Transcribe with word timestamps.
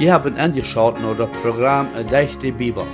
Je 0.00 0.10
hebt 0.10 0.38
angeschaut 0.38 1.00
naar 1.00 1.16
het 1.16 1.40
programma 1.40 2.02
Durch 2.02 2.36
die 2.36 2.52
Bibel. 2.52 2.86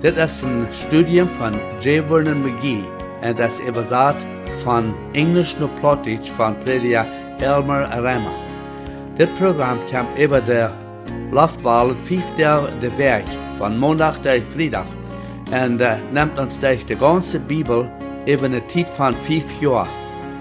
Dit 0.00 0.16
is 0.16 0.42
een 0.42 0.66
studium 0.70 1.26
van 1.26 1.52
J. 1.80 2.02
Vernon 2.08 2.42
McGee 2.42 2.84
en 3.20 3.36
dat 3.36 3.52
is 3.52 3.68
überzet 3.68 4.26
van 4.62 4.94
Englisch 5.12 5.56
naar 5.58 5.68
Plottisch 5.80 6.30
van 6.30 6.58
prediker 6.58 7.06
Elmer 7.38 7.88
Rema. 7.88 8.30
Dit 9.14 9.34
programma 9.34 9.82
komt 9.90 10.18
über 10.18 10.44
de 10.44 10.70
Luftwahlen 11.30 11.96
vijf 12.02 12.34
dagen 12.36 12.80
de 12.80 12.96
week, 12.96 13.26
van 13.58 13.78
maandag 13.78 14.18
tot 14.18 14.42
vrijdag. 14.48 14.86
En 15.50 15.80
uh, 15.80 15.92
neemt 16.12 16.38
ons 16.38 16.58
durch 16.58 16.84
de 16.84 16.98
ganze 16.98 17.40
Bibel 17.40 17.90
über 18.26 18.52
een 18.52 18.66
tijd 18.66 18.88
van 18.88 19.14
vijf 19.14 19.60
jaar. 19.60 19.88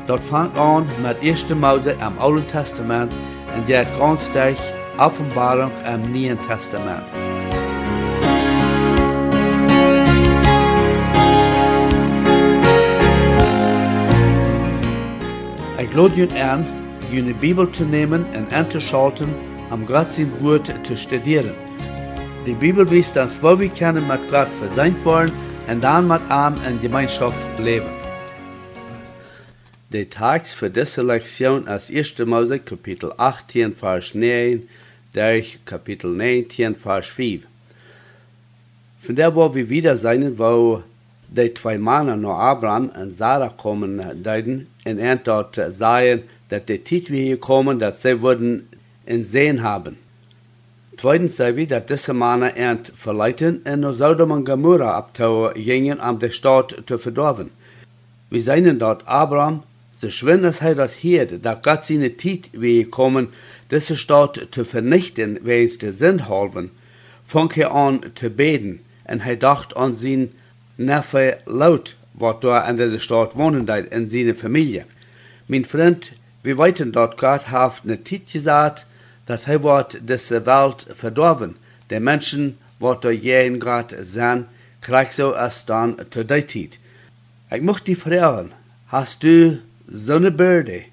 Dat 0.05 0.19
vangt 0.23 0.57
aan 0.57 0.87
met 1.01 1.17
Eerste 1.19 1.55
Mose 1.55 1.95
im 1.99 2.17
Oude 2.17 2.45
Testament 2.45 3.13
en 3.53 3.63
gaat 3.65 3.87
ganz 3.99 4.31
durch 4.31 4.81
Offenbarung 4.97 5.71
im 5.85 6.11
Neuen 6.11 6.37
Testament. 6.47 7.03
Ik 15.77 15.93
lade 15.93 16.15
jullie 16.15 16.43
aan, 16.43 16.65
jullie 17.09 17.33
Bibel 17.33 17.69
te 17.69 17.83
nemen 17.85 18.25
en 18.33 18.47
aan 18.51 18.67
te 18.67 18.79
schalten 18.79 19.35
om 19.71 19.87
Gods 19.87 20.19
woord 20.39 20.83
te 20.83 20.95
studeren. 20.95 21.55
Die 22.43 22.55
Bibel 22.55 22.85
wijst 22.85 23.17
ons 23.17 23.39
wat 23.39 23.57
we 23.57 23.71
kunnen 23.71 24.05
met 24.05 24.19
God 24.29 24.47
verzeind 24.57 25.03
worden 25.03 25.35
en 25.65 25.79
dan 25.79 26.07
met 26.07 26.21
hem 26.27 26.53
in 26.65 26.79
gemeenschap 26.79 27.33
leven. 27.57 27.91
De 29.87 30.05
Text 30.05 30.55
für 30.55 30.69
diese 30.69 31.03
Lektion 31.03 31.67
ist 31.67 31.91
1. 31.91 32.25
Mose 32.25 32.59
Kapitel 32.59 33.13
18, 33.17 33.75
Vers 33.75 34.13
9 34.13 34.67
durch 35.13 35.59
Kapitel 35.65 36.11
19, 36.11 36.75
Vers 36.75 37.07
5. 37.07 37.43
Von 39.01 39.15
der, 39.15 39.35
wo 39.35 39.53
wir 39.53 39.69
wieder 39.69 39.95
sein, 39.95 40.37
wo 40.37 40.83
die 41.27 41.53
zwei 41.53 41.77
Männer 41.77 42.15
nach 42.15 42.37
Abraham 42.37 42.89
und 42.89 43.11
Sarah 43.11 43.49
kommen 43.49 44.01
deuten, 44.23 44.67
und 44.85 44.97
er 44.97 45.15
dort 45.17 45.55
sagen, 45.55 46.23
dass 46.49 46.65
die 46.65 46.83
Zeit 46.83 47.09
wir 47.09 47.21
hier 47.21 47.39
kommen, 47.39 47.79
dass 47.79 48.01
sie 48.01 48.21
würden 48.21 48.67
in 49.05 49.23
Sehen 49.23 49.63
haben. 49.63 49.97
Zweitens 50.97 51.37
sei 51.37 51.55
wir, 51.55 51.67
dass 51.67 51.85
diese 51.85 52.13
Männer 52.13 52.55
ernt 52.55 52.91
verleiten 52.95 53.61
und 53.65 53.79
nach 53.81 53.93
Sodom 53.93 54.31
und 54.31 54.45
Gomorra 54.45 54.95
abzugehen, 54.95 55.99
um 55.99 56.19
die 56.19 56.31
Stadt 56.31 56.75
zu 56.85 56.97
verdorben. 56.97 57.49
Wir 58.29 58.41
sehen 58.41 58.79
dort 58.79 59.07
Abraham, 59.07 59.63
so 59.99 60.09
schön 60.09 60.45
als 60.45 60.61
er 60.61 60.75
dort 60.75 60.91
hier, 60.91 61.25
da 61.25 61.55
Gott 61.55 61.85
seine 61.85 62.15
Zeit 62.17 62.49
wie 62.53 62.83
kommen, 62.85 63.29
diese 63.73 63.97
Stadt 63.97 64.47
zu 64.51 64.63
vernichten, 64.63 65.39
wenn 65.43 65.65
es 65.65 65.79
der 65.79 65.93
Sinn 65.93 66.29
halben, 66.29 66.71
fang 67.25 67.51
er 67.55 67.73
an 67.73 68.01
zu 68.15 68.29
beten, 68.29 68.79
und 69.05 69.25
er 69.25 69.35
dacht 69.35 69.75
an 69.75 69.95
sein 69.95 70.29
Neffe 70.77 71.39
Laut, 71.45 71.95
was 72.13 72.39
da 72.41 72.69
in 72.69 72.77
dieser 72.77 72.99
Stadt 72.99 73.35
wohnen 73.35 73.65
deit, 73.65 73.91
in 73.91 74.07
seine 74.07 74.35
Familie. 74.35 74.85
Mein 75.47 75.65
Freund, 75.65 76.13
wir 76.43 76.57
weiten 76.57 76.91
dort 76.91 77.17
Gott 77.17 77.49
hat 77.49 77.81
eine 77.83 78.03
Zeit 78.03 78.31
gesagt, 78.31 78.85
dass 79.25 79.47
er 79.47 79.63
wird 79.63 79.99
diese 80.09 80.45
Welt 80.45 80.85
verdorben. 80.95 81.55
Die 81.89 81.99
Menschen, 81.99 82.57
was 82.79 82.99
da 83.01 83.09
jeden 83.09 83.59
Grad 83.59 83.95
sind, 83.99 84.45
kriegt 84.81 85.13
so 85.13 85.33
erst 85.33 85.69
dann 85.69 85.97
zu 86.11 86.23
der 86.23 86.47
Zeit. 86.47 86.79
Ich 87.51 87.61
möchte 87.61 87.85
dich 87.85 87.99
fragen, 87.99 88.51
hast 88.87 89.23
du 89.23 89.59
so 89.87 90.15
eine 90.15 90.31
Bürde 90.31 90.83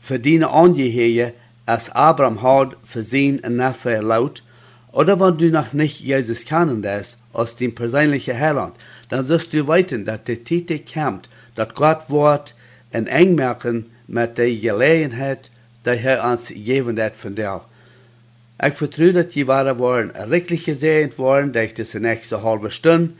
für 0.00 0.18
deine 0.18 0.50
Angehörige, 0.50 1.34
als 1.70 1.88
Abraham 1.90 2.42
hat 2.42 2.76
für 2.82 3.02
seinen 3.02 3.56
Neffe 3.56 4.00
laut, 4.00 4.42
oder 4.92 5.20
wenn 5.20 5.38
du 5.38 5.50
noch 5.50 5.72
nicht 5.72 6.00
Jesus 6.00 6.44
kennen 6.44 6.82
lässt, 6.82 7.18
als 7.32 7.54
dein 7.54 7.74
persönlicher 7.76 8.34
Herr, 8.34 8.72
dann 9.08 9.26
sollst 9.26 9.52
du 9.54 9.68
weiten, 9.68 10.04
dass 10.04 10.24
die 10.24 10.42
Zeit 10.42 10.92
kommt, 10.92 11.28
dass 11.54 11.74
Gott 11.74 12.10
wird 12.10 12.54
in 12.92 13.06
eng 13.06 13.40
mit 14.08 14.38
der 14.38 14.52
Gelegenheit, 14.52 15.50
die 15.86 15.90
er 15.90 16.24
uns 16.24 16.48
gegeben 16.48 17.00
hat 17.00 17.14
von 17.14 17.36
dir. 17.36 17.60
Ich 18.66 18.74
vertraue, 18.74 19.12
dass 19.12 19.28
die 19.28 19.46
Ware 19.46 19.78
wollen 19.78 20.10
richtig 20.10 20.64
gesehen 20.64 21.16
worden 21.16 21.52
durch 21.52 21.72
diese 21.72 22.00
nächste 22.00 22.42
halbe 22.42 22.72
Stunde, 22.72 23.14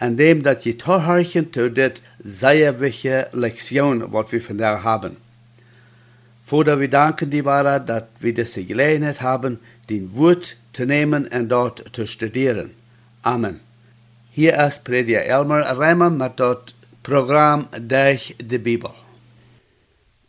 indem 0.00 0.44
dass 0.44 0.64
je 0.64 0.74
toeharken 0.74 1.52
zu 1.52 1.68
dit 1.68 2.00
sehr 2.20 2.78
wichtige 2.80 3.26
Lektion, 3.32 4.12
was 4.12 4.30
wir 4.30 4.40
von 4.40 4.56
der 4.56 4.84
haben. 4.84 5.16
Vorder 6.48 6.80
wir 6.80 6.88
danken 6.88 7.28
die 7.28 7.44
Ware, 7.44 7.78
dass 7.78 8.04
wir 8.20 8.32
diese 8.32 8.64
Gelegenheit 8.64 9.20
haben, 9.20 9.58
den 9.90 10.16
Wort 10.16 10.56
zu 10.72 10.86
nehmen 10.86 11.26
und 11.26 11.48
dort 11.50 11.84
zu 11.92 12.06
studieren. 12.06 12.70
Amen. 13.20 13.60
Hier 14.30 14.54
ist 14.66 14.82
Prediger 14.82 15.26
Elmer 15.26 15.60
Reimer 15.60 16.08
mit 16.08 16.40
dat 16.40 16.74
Programm 17.02 17.66
durch 17.78 18.34
die 18.38 18.58
Bibel. 18.58 18.94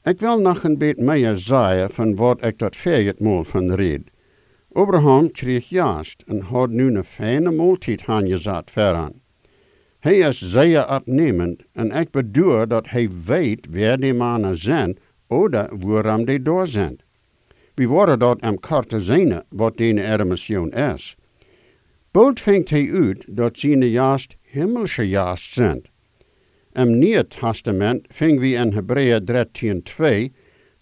Ik 0.04 0.20
wil 0.20 0.40
nog 0.40 0.64
een 0.64 0.78
beetje 0.78 1.04
meer 1.04 1.36
zeggen 1.36 1.90
van 1.90 2.16
wat 2.16 2.44
ik 2.44 2.58
dat 2.58 2.76
veertigmaal 2.76 3.44
van 3.44 3.74
reed. 3.74 4.02
Abraham 4.74 5.32
kreeg 5.32 5.70
juist 5.70 6.24
en 6.28 6.40
had 6.42 6.70
nu 6.70 6.96
een 6.96 7.04
fijne 7.04 7.52
maaltijd 7.52 8.04
aangezet 8.06 8.72
vooraan. 8.72 9.14
Hij 10.00 10.18
is 10.18 10.42
zeer 10.42 10.90
opnemend 10.90 11.62
en 11.74 11.92
ik 11.92 12.12
bedoel 12.12 12.68
dat 12.68 12.90
hij 12.90 13.10
weet 13.26 13.68
wie 13.70 13.98
die 13.98 14.14
mannen 14.14 14.58
zijn 14.58 14.98
oder 15.30 15.70
waarom 15.78 16.26
die 16.26 16.42
daar 16.42 16.68
zijn. 16.68 17.00
We 17.76 17.88
worden 17.88 18.20
dat 18.20 18.42
am 18.42 18.60
kort 18.60 18.94
zien 18.98 19.42
wat 19.50 19.78
die 19.78 19.94
mission 20.26 20.72
is. 20.72 21.16
Bald 22.12 22.40
fängt 22.40 22.70
hij 22.70 22.92
uit 22.92 23.26
dat 23.28 23.60
zijn 23.60 23.90
juist 23.90 24.36
himmelsche 24.42 25.08
juist 25.08 25.54
zijn. 25.54 25.82
Im 26.74 27.00
Nieuwe 27.00 27.28
Testament 27.28 28.06
ving 28.10 28.40
we 28.40 28.48
in 28.48 28.74
Hebreeën 28.74 29.26
13, 29.26 29.84
2 29.84 30.32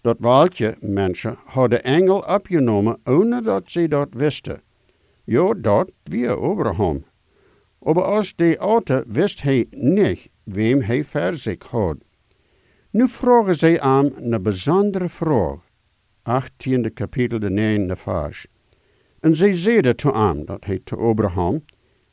dat 0.00 0.16
welke 0.18 0.76
mensen 0.80 1.36
hadden 1.44 1.84
engel 1.84 2.18
opgenomen, 2.18 2.98
ohne 3.04 3.42
dat 3.42 3.62
ze 3.70 3.88
dat 3.88 4.08
wisten. 4.10 4.60
Ja, 5.24 5.54
dat 5.56 5.90
wie 6.02 6.28
Abraham. 6.28 7.04
Aber 7.82 8.02
als 8.02 8.34
de 8.34 8.58
oude 8.58 9.04
wist 9.08 9.42
hij 9.42 9.66
niet 9.70 10.28
wem 10.44 10.80
hij 10.80 11.04
voor 11.04 11.34
zich. 11.34 11.70
Nu 12.90 13.08
vragen 13.08 13.56
zij 13.56 13.80
aan 13.80 14.12
een 14.16 14.42
bijzondere 14.42 15.08
vraag. 15.08 15.58
18e 16.28 16.92
kapitel 16.94 17.38
de 17.38 17.50
9e 17.88 17.92
vers. 17.92 18.46
En 19.20 19.36
zij 19.36 19.56
zeiden 19.56 19.96
te 19.96 20.12
hem, 20.12 20.44
dat 20.44 20.64
hij 20.64 20.80
te 20.84 20.96
Abraham, 20.96 21.62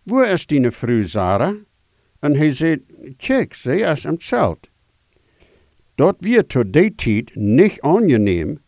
waar 0.04 0.32
is 0.32 0.46
die 0.46 0.72
vrouw 0.72 1.04
Sarah? 1.04 1.56
En 2.20 2.36
hij 2.36 2.50
zei, 2.50 2.86
kijk, 3.18 3.54
zij 3.54 3.80
is 3.80 4.04
hem 4.04 4.16
zeld. 4.22 4.70
Dat 5.96 6.16
weer 6.20 6.46
tot 6.46 6.74
die 6.74 6.96
tijd 6.96 7.36
niet 7.36 7.82
aangeneem. 7.82 8.60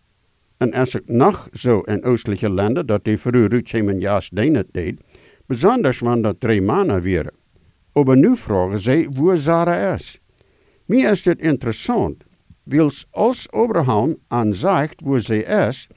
En 0.58 0.74
als 0.74 0.96
ik 0.96 1.08
nog 1.08 1.50
zo 1.52 1.80
in 1.80 2.04
oostelijke 2.04 2.50
landen, 2.50 2.86
dat 2.86 3.04
die 3.04 3.18
vrouw 3.18 3.48
Ruud 3.48 3.70
hem 3.70 4.00
juist 4.00 4.32
het 4.38 4.68
deed, 4.72 5.02
besonders 5.46 6.00
wanneer 6.00 6.24
dat 6.24 6.40
drie 6.40 6.62
mannen 6.62 7.04
waren. 7.04 7.34
Maar 8.06 8.18
nu 8.18 8.36
vragen 8.36 8.80
zij 8.80 9.08
waar 9.12 9.38
Sarah 9.38 9.94
is. 9.94 10.22
Mir 10.88 11.12
is 11.12 11.22
dit 11.24 11.42
interessant, 11.44 12.24
wils 12.64 13.06
als 13.12 13.52
Abraham 13.52 14.16
aan 14.28 14.54
zegt 14.54 15.02
waar 15.02 15.20
zij 15.20 15.68
is, 15.68 15.88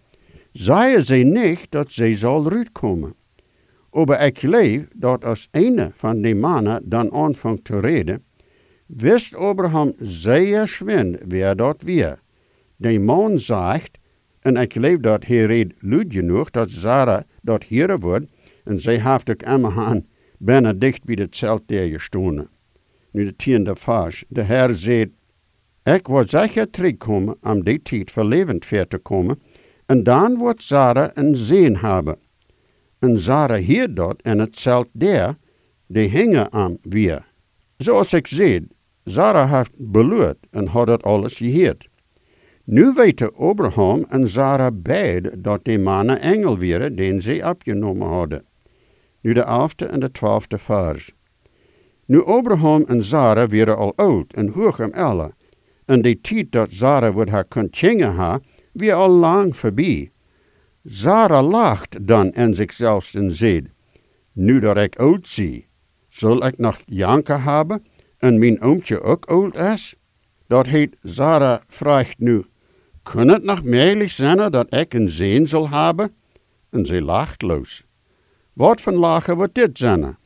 zei 0.52 1.04
zij 1.04 1.22
niet 1.22 1.66
dat 1.68 1.92
zij 1.92 2.16
zal 2.16 2.50
uitkomen. 2.50 3.14
Maar 3.91 4.26
ik 4.26 4.38
geloof 4.38 4.82
dat 4.94 5.24
als 5.24 5.48
een 5.50 5.91
van 5.92 6.22
die 6.22 6.34
mannen 6.34 6.82
dan 6.84 7.12
aanvangt 7.12 7.65
te 7.65 7.80
reden, 7.80 8.24
wist 8.86 9.34
Abraham 9.34 9.92
zeer 9.98 10.66
schwin 10.68 11.18
wie 11.28 11.54
dat 11.54 11.82
weer. 11.82 12.18
De 12.76 12.98
man 12.98 13.38
zegt, 13.38 13.98
en 14.41 14.56
ik 14.56 14.72
geloof 14.72 14.98
dat 14.98 15.26
hij 15.26 15.44
reed 15.44 15.72
luid 15.78 16.12
genoeg 16.12 16.50
dat 16.50 16.70
Sarah 16.70 17.22
dat 17.42 17.65
hier 17.65 17.98
wordt, 17.98 18.26
en 18.65 18.80
zij 18.80 19.00
heeft 19.00 19.30
ook 19.30 19.44
aan 19.44 20.06
bijna 20.38 20.72
dicht 20.72 21.04
bij 21.04 21.16
het 21.20 21.36
zelt 21.36 21.62
der 21.66 21.88
gestonden. 21.88 22.48
Nu 23.10 23.24
de 23.24 23.36
tiende 23.36 23.77
vers, 23.77 24.24
de 24.28 24.42
Heer 24.42 24.71
zei, 24.71 25.12
ik 25.83 26.07
word 26.07 26.30
zeker 26.30 26.71
terugkomen 26.71 27.36
om 27.42 27.65
die 27.65 27.83
tijd 27.83 28.10
voor 28.10 28.24
levend 28.24 28.65
ver 28.65 28.89
te 28.89 28.98
komen, 28.98 29.42
en 29.86 30.03
dan 30.03 30.39
wordt 30.39 30.62
Sarah 30.62 31.10
een 31.15 31.36
zeen 31.36 31.77
hebben. 31.77 32.18
En 32.98 33.21
Sarah 33.21 33.65
hier 33.65 33.95
dat 33.95 34.22
en 34.22 34.39
het 34.39 34.57
zelt 34.57 34.89
der, 34.92 35.36
die 35.86 36.09
hingen 36.09 36.53
aan 36.53 36.78
weer. 36.83 37.27
Zoals 37.77 38.12
ik 38.12 38.27
zei, 38.27 38.66
Sarah 39.04 39.53
heeft 39.53 39.92
beloerd 39.92 40.36
en 40.51 40.66
had 40.66 40.86
dat 40.86 41.03
alles 41.03 41.36
geheerd. 41.36 41.89
Nu 42.65 42.92
weten 42.92 43.34
Abraham 43.34 44.04
en 44.09 44.30
Sarah 44.30 44.72
beide 44.74 45.41
dat 45.41 45.65
die 45.65 45.78
mannen 45.78 46.21
engel 46.21 46.59
waren, 46.59 46.97
den 46.97 47.22
ze 47.22 47.42
opgenomen 47.45 48.09
hadden. 48.09 48.45
Nu 49.21 49.33
de 49.33 49.41
elfde 49.42 49.84
en 49.86 50.01
de 50.01 50.10
twaalfde 50.10 50.59
vers. 50.59 51.13
Nu 52.10 52.24
Abraham 52.24 52.84
en 52.89 53.04
Sarah 53.04 53.48
waren 53.48 53.77
al 53.77 53.92
oud 53.97 54.33
en 54.33 54.48
hoog 54.48 54.78
en 54.78 54.92
elle, 54.92 55.33
en 55.84 56.03
de 56.03 56.21
tijd 56.21 56.53
dat 56.53 56.72
Sarah 56.72 57.15
wordt 57.15 57.30
haar 57.30 57.45
kon 57.45 57.71
kinderen 57.71 58.15
ha, 58.15 58.41
weer 58.72 58.95
al 58.95 59.09
lang 59.09 59.57
voorbij. 59.57 60.10
Sarah 60.84 61.48
lacht 61.48 62.07
dan 62.07 62.33
en 62.33 62.54
zichzelf 62.54 63.15
en 63.15 63.33
zegt, 63.33 63.66
nu 64.33 64.60
dat 64.60 64.77
ik 64.77 64.97
oud 64.97 65.28
zie, 65.28 65.66
zal 66.09 66.47
ik 66.47 66.59
nog 66.59 66.78
janken 66.86 67.42
hebben 67.42 67.84
en 68.18 68.39
mijn 68.39 68.60
oomtje 68.60 69.01
ook 69.01 69.24
oud 69.24 69.59
is? 69.59 69.95
Dat 70.47 70.66
heet 70.66 70.97
Sarah 71.03 71.60
vraagt 71.66 72.18
nu, 72.18 72.45
kan 73.03 73.28
het 73.28 73.42
nog 73.42 73.63
meerlijk 73.63 74.10
zijn 74.10 74.51
dat 74.51 74.74
ik 74.74 74.95
een 74.95 75.09
zin 75.09 75.48
zal 75.48 75.68
hebben? 75.68 76.15
En 76.71 76.86
ze 76.86 77.03
lacht 77.03 77.42
los. 77.42 77.84
Wat 78.53 78.80
van 78.80 78.95
lachen 78.95 79.36
wordt 79.36 79.54
dit 79.54 79.78
zijn? 79.78 80.18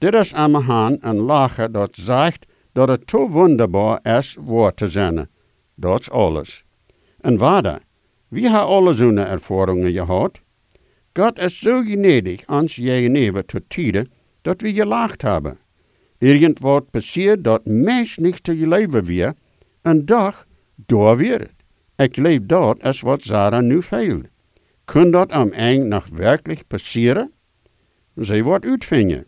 Dit 0.00 0.14
is 0.14 0.34
aan 0.34 0.54
een 1.00 1.20
lachen 1.20 1.72
dat 1.72 1.96
zegt 1.96 2.46
dat 2.72 2.88
het 2.88 3.06
te 3.06 3.18
wonderbaar 3.28 4.16
is 4.18 4.36
woord 4.40 4.76
te 4.76 4.88
zijn. 4.88 5.28
Dat 5.74 6.00
is 6.00 6.10
alles. 6.10 6.64
En 7.20 7.36
waarde, 7.36 7.80
wie 8.28 8.50
heeft 8.50 8.62
alle 8.62 8.94
zo'n 8.94 9.18
ervaringen 9.18 9.92
gehad? 9.92 10.40
God 11.12 11.38
is 11.38 11.58
zo 11.58 11.82
gnädig 11.82 12.46
ons 12.46 12.76
jenever 12.76 13.44
tot 13.44 13.62
tijden 13.68 14.10
dat 14.42 14.60
we 14.60 14.72
gelacht 14.72 15.22
hebben. 15.22 15.58
Irgend 16.18 16.58
wat 16.58 16.90
passiert 16.90 17.44
dat 17.44 17.66
meest 17.66 18.18
niet 18.18 18.44
te 18.44 18.52
leven 18.52 19.04
weer, 19.04 19.34
en 19.82 20.04
dag, 20.04 20.46
door 20.74 21.16
weer. 21.16 21.50
Ik 21.96 22.16
leef 22.16 22.40
dat 22.42 22.82
als 22.82 23.00
wat 23.00 23.22
Sarah 23.22 23.62
nu 23.62 23.82
veelt. 23.82 24.26
Kun 24.84 25.10
dat 25.10 25.32
am 25.32 25.52
eind 25.52 25.86
nog 25.86 26.06
werkelijk 26.06 26.66
passeren? 26.66 27.32
Zij 28.14 28.42
wordt 28.42 28.64
uitvingen. 28.64 29.26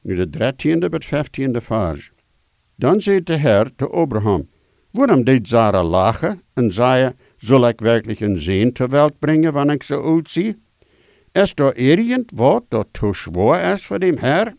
Nu 0.00 0.14
de 0.14 0.30
dertiende 0.30 0.88
tot 0.88 1.04
vijftiende 1.04 1.60
vers. 1.60 2.10
Dan 2.74 3.00
zei 3.00 3.22
de 3.22 3.36
Heer 3.36 3.70
te 3.76 3.88
Abraham, 3.88 4.48
waarom 4.90 5.24
deed 5.24 5.48
Sarah 5.48 5.88
lachen 5.88 6.42
en 6.54 6.72
zei, 6.72 7.12
zal 7.36 7.68
ik 7.68 7.80
werkelijk 7.80 8.20
een 8.20 8.38
zin 8.38 8.72
ter 8.72 8.88
wereld 8.88 9.18
brengen 9.18 9.52
wanneer 9.52 9.74
ik 9.74 9.82
zo 9.82 10.00
oud 10.00 10.30
zie? 10.30 10.56
Is 11.32 11.52
er 11.54 11.76
irgend 11.76 12.30
wat 12.34 12.64
dat 12.68 12.88
te 12.90 13.10
zwaar 13.12 13.72
is 13.72 13.86
voor 13.86 13.98
de 13.98 14.16
Heer? 14.20 14.54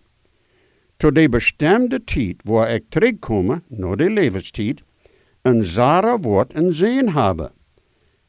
Tot 0.97 1.15
de 1.15 1.29
bestemde 1.29 2.03
tijd 2.03 2.35
waar 2.43 2.71
ik 2.71 2.83
terugkom, 2.89 3.63
naar 3.67 3.97
de 3.97 4.09
levenstijd, 4.09 4.83
en 5.41 5.65
Sarah 5.65 6.19
wordt 6.21 6.55
een 6.55 6.73
zin 6.73 7.09
hebben. 7.09 7.51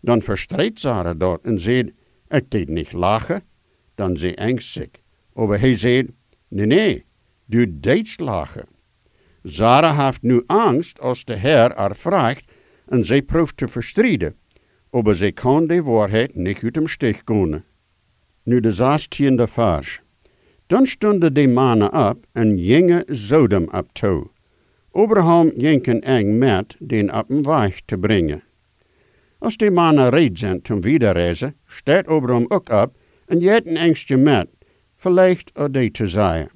Dan 0.00 0.22
verstreed 0.22 0.80
Sarah 0.80 1.18
dat 1.18 1.40
en 1.42 1.60
zei, 1.60 1.92
ik 2.28 2.50
deed 2.50 2.68
niet 2.68 2.92
lachen. 2.92 3.42
Dan 3.94 4.16
zei 4.16 4.34
angstig. 4.34 4.88
Maar 5.32 5.60
hij 5.60 5.78
zei, 5.78 6.08
nee, 6.50 6.66
nee, 6.66 7.04
du 7.46 7.66
deed 7.80 8.20
lachen. 8.20 8.66
Sarah 9.42 10.04
heeft 10.04 10.22
nu 10.22 10.42
angst 10.46 11.00
als 11.00 11.24
de 11.24 11.36
Heer 11.36 11.72
haar 11.76 11.96
vraagt 11.96 12.52
en 12.86 13.04
zij 13.04 13.22
proeft 13.22 13.56
te 13.56 13.68
verstrijden. 13.68 14.34
Maar 14.90 15.14
zij 15.14 15.32
kan 15.32 15.66
de 15.66 15.82
waarheid 15.82 16.34
niet 16.34 16.62
uit 16.62 16.74
hem 16.74 16.86
stich 16.86 17.24
kunnen. 17.24 17.64
Nu 18.42 18.60
de 18.60 18.72
zestiende 18.72 19.46
vers. 19.46 20.00
Dan 20.66 20.86
stonden 20.86 21.34
de 21.34 21.48
mannen 21.48 22.08
op 22.08 22.26
en 22.32 22.58
gingen 22.58 23.04
Sodom 23.06 23.68
op 23.72 23.92
toe. 23.92 24.26
Abraham 24.92 25.52
ging 25.56 26.02
eng 26.02 26.38
met 26.38 26.76
den 26.78 27.14
op 27.14 27.30
een 27.30 27.42
weg 27.42 27.80
te 27.84 27.98
brengen. 27.98 28.42
Als 29.38 29.56
die 29.56 29.70
mannen 29.70 30.08
reed 30.08 30.38
zijn 30.38 30.60
om 30.72 30.80
wiederreizen, 30.80 31.56
staat 31.66 32.06
Abraham 32.06 32.44
ook 32.48 32.68
op 32.68 32.96
en 33.26 33.38
jet 33.38 33.66
een 33.66 33.76
engstje 33.76 34.16
met, 34.16 34.48
vielleicht 35.00 35.50
er 35.54 35.72
die 35.72 35.90
te 35.90 36.06
zeggen. 36.06 36.50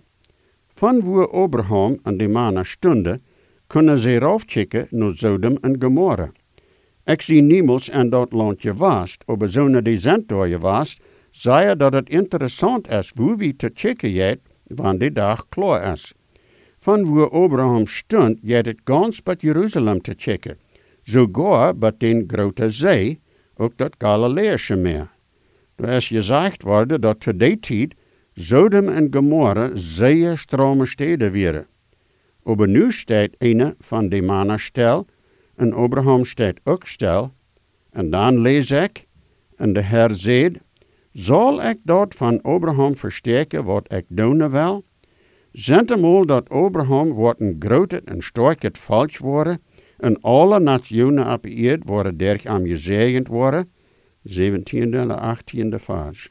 Van 0.69 1.01
waar 1.05 1.31
Abraham 1.31 1.99
en 2.03 2.17
die 2.17 2.29
mannen 2.29 2.65
stonden, 2.65 3.21
kunnen 3.67 3.99
ze 3.99 4.19
raufchecken 4.19 4.87
naar 4.91 5.15
Sodom 5.17 5.57
en 5.61 5.77
Gomorra. 5.79 6.33
Ik 7.05 7.23
zie 7.23 7.43
niemals 7.43 7.89
en 7.89 8.11
dat 8.11 8.33
landje 8.33 8.77
vast, 8.77 9.25
maar 9.27 9.49
zo'n 9.49 9.83
die 9.83 9.99
zend 9.99 10.29
door 10.29 10.49
je 10.49 10.61
vast, 10.61 11.01
zei 11.31 11.77
dat 11.77 11.93
het 11.93 12.09
interessant 12.09 12.89
is 12.89 13.13
hoe 13.15 13.37
we 13.37 13.57
te 13.57 13.71
checken 13.75 14.11
jet, 14.11 14.39
wanneer 14.67 14.99
die 14.99 15.13
dag 15.13 15.49
klaar 15.49 15.93
is. 15.93 16.13
Van 16.79 17.15
waar 17.15 17.31
Abraham 17.31 17.87
stond, 17.87 18.39
jet 18.43 18.67
het 18.67 18.81
gans 18.85 19.23
bij 19.23 19.37
Jeruzalem 19.39 20.01
te 20.01 20.15
checken. 20.17 20.57
Sogar 21.03 21.77
bij 21.77 21.93
den 21.99 22.25
grote 22.27 22.71
zee, 22.71 23.21
ook 23.57 23.77
dat 23.77 23.95
Galileische 23.99 24.77
meer. 24.77 25.11
Er 25.77 25.89
is 25.89 26.09
gezegd 26.09 26.63
worden 26.63 27.01
dat 27.01 27.21
te 27.21 27.37
die 27.37 27.59
tijd 27.61 27.95
Sodom 28.37 28.89
en 28.89 29.09
Gomorra 29.11 29.71
zeer 29.75 30.39
strome 30.39 30.87
steden 30.87 31.33
waren. 31.33 31.67
Maar 32.43 32.69
nu 32.69 32.93
een 33.39 33.75
van 33.79 34.09
die 34.09 34.23
mannen 34.23 34.59
stel, 34.59 35.07
en 35.57 35.73
Abraham 35.73 36.25
staat 36.25 36.61
ook 36.65 36.87
stel. 36.87 37.31
En 37.91 38.11
dan 38.11 38.39
lees 38.39 38.71
ik, 38.71 39.07
en 39.57 39.73
de 39.73 39.83
Heer 39.83 40.11
zegt, 40.11 40.59
zal 41.13 41.63
ik 41.63 41.79
dat 41.83 42.15
van 42.15 42.43
Abraham 42.43 42.95
versterken 42.95 43.65
wat 43.65 43.93
ik 43.93 44.05
doen 44.09 44.51
wil? 44.51 44.85
Zentemol 45.53 46.27
dat 46.27 46.49
Abraham 46.49 47.13
wordt 47.13 47.41
een 47.41 47.57
groot 47.59 47.93
en 47.93 48.23
sterk 48.23 48.63
het 48.63 48.79
volk 48.79 49.19
worden, 49.19 49.61
en 49.99 50.21
alle 50.21 50.61
nationen 50.61 51.33
op 51.33 51.47
worden 51.85 52.17
derg 52.17 52.47
am 52.47 52.67
gezegend 52.67 53.29
worden. 53.29 53.69
17e 54.29 54.91
en 54.91 55.37
18e 55.37 55.75
vers. 55.77 56.31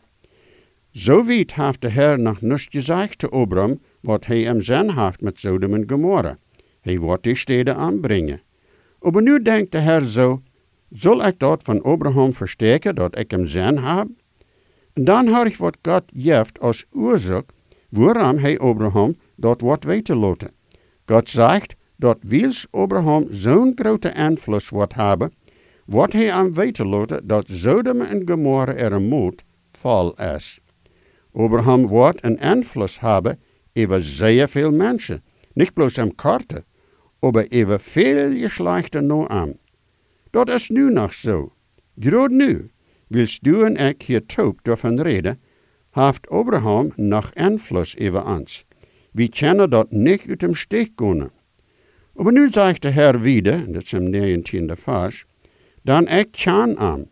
Zo 0.94 1.24
weet 1.24 1.54
heeft 1.54 1.82
de 1.82 1.90
Heer 1.90 2.20
nog 2.20 2.42
niets 2.42 2.68
gezegd 2.70 3.20
te 3.20 3.30
Abraham, 3.30 3.80
wat 4.00 4.26
hij 4.26 4.42
hem 4.42 4.62
zin 4.62 4.90
heeft 4.90 5.22
met 5.22 5.40
Sodom 5.40 5.74
en 5.74 5.84
Gomorra. 5.90 6.38
Hij 6.82 7.00
wordt 7.00 7.24
die 7.24 7.36
steden 7.36 7.76
aanbrengen. 7.76 8.42
Maar 9.00 9.22
nu 9.22 9.42
denkt 9.42 9.72
de 9.72 9.78
Heer 9.78 10.02
zo, 10.02 10.42
zal 10.90 11.26
ik 11.26 11.40
dat 11.40 11.64
van 11.64 11.82
Abraham 11.84 12.34
versterken, 12.34 12.96
dat 12.96 13.18
ik 13.20 13.32
hem 13.32 13.46
zin 13.46 13.78
heb? 13.78 14.08
En 14.94 15.04
dan 15.04 15.28
hoor 15.28 15.46
ik 15.46 15.56
wat 15.56 15.78
God 15.82 16.04
geeft 16.16 16.60
als 16.60 16.86
oorzaak, 16.92 17.50
waarom 17.90 18.38
hij 18.38 18.60
Abraham 18.60 19.16
dat 19.36 19.62
wordt 19.62 19.84
weten 19.84 20.18
laten. 20.18 20.52
God 21.06 21.30
zegt, 21.30 21.76
dat 21.96 22.18
wils 22.22 22.68
Abraham 22.72 23.28
zo'n 23.30 23.72
grote 23.76 24.12
invloed 24.12 24.70
wordt 24.70 24.94
hebben, 24.94 25.34
wordt 25.86 26.14
hij 26.14 26.32
aan 26.32 26.54
weten 26.54 26.88
laten 26.88 27.28
dat 27.28 27.50
Sodom 27.50 28.02
en 28.02 28.22
Gomorra 28.26 28.74
er 28.74 28.92
een 28.92 29.08
moed 29.08 29.44
vol 29.72 30.14
is. 30.14 30.62
Abraham 31.34 31.88
wordt 31.88 32.24
een 32.24 32.40
invloed 32.40 33.00
hebben 33.00 33.40
over 33.74 34.02
zeer 34.02 34.50
veel 34.50 34.72
mensen, 34.72 35.24
niet 35.54 35.74
bloos 35.74 35.98
am 35.98 36.16
karten, 36.16 36.66
maar 37.20 37.46
over 37.50 37.80
veel 37.80 38.32
geslachten 38.32 39.06
nog 39.06 39.28
aan. 39.28 39.58
Dat 40.30 40.50
is 40.50 40.70
nu 40.70 40.92
nog 40.92 41.14
zo. 41.14 41.54
Groot 42.00 42.30
nu, 42.30 42.70
wilst 43.08 43.44
du 43.44 43.64
en 43.64 43.76
ik 43.76 44.02
hier 44.02 44.26
toop 44.26 44.60
durven 44.62 45.02
reden, 45.02 45.38
heeft 45.92 46.30
Abraham 46.30 46.92
nog 46.96 47.34
invloed 47.34 47.96
over 48.00 48.26
ons. 48.26 48.66
We 49.12 49.30
kennen 49.30 49.70
dat 49.70 49.92
niet 49.92 50.22
uit 50.28 50.42
hem 50.42 50.56
stich 50.56 50.88
kunnen. 50.96 51.32
Maar 52.14 52.32
nu 52.34 52.52
zegt 52.52 52.82
de 52.82 52.90
Heer 52.90 53.20
wieder, 53.20 53.72
dat 53.72 53.84
is 53.84 53.94
im 53.94 54.12
19e 54.12 54.72
vers, 54.74 55.26
dan 55.82 56.08
ik 56.08 56.28
kan 56.44 56.78
aan. 56.78 57.08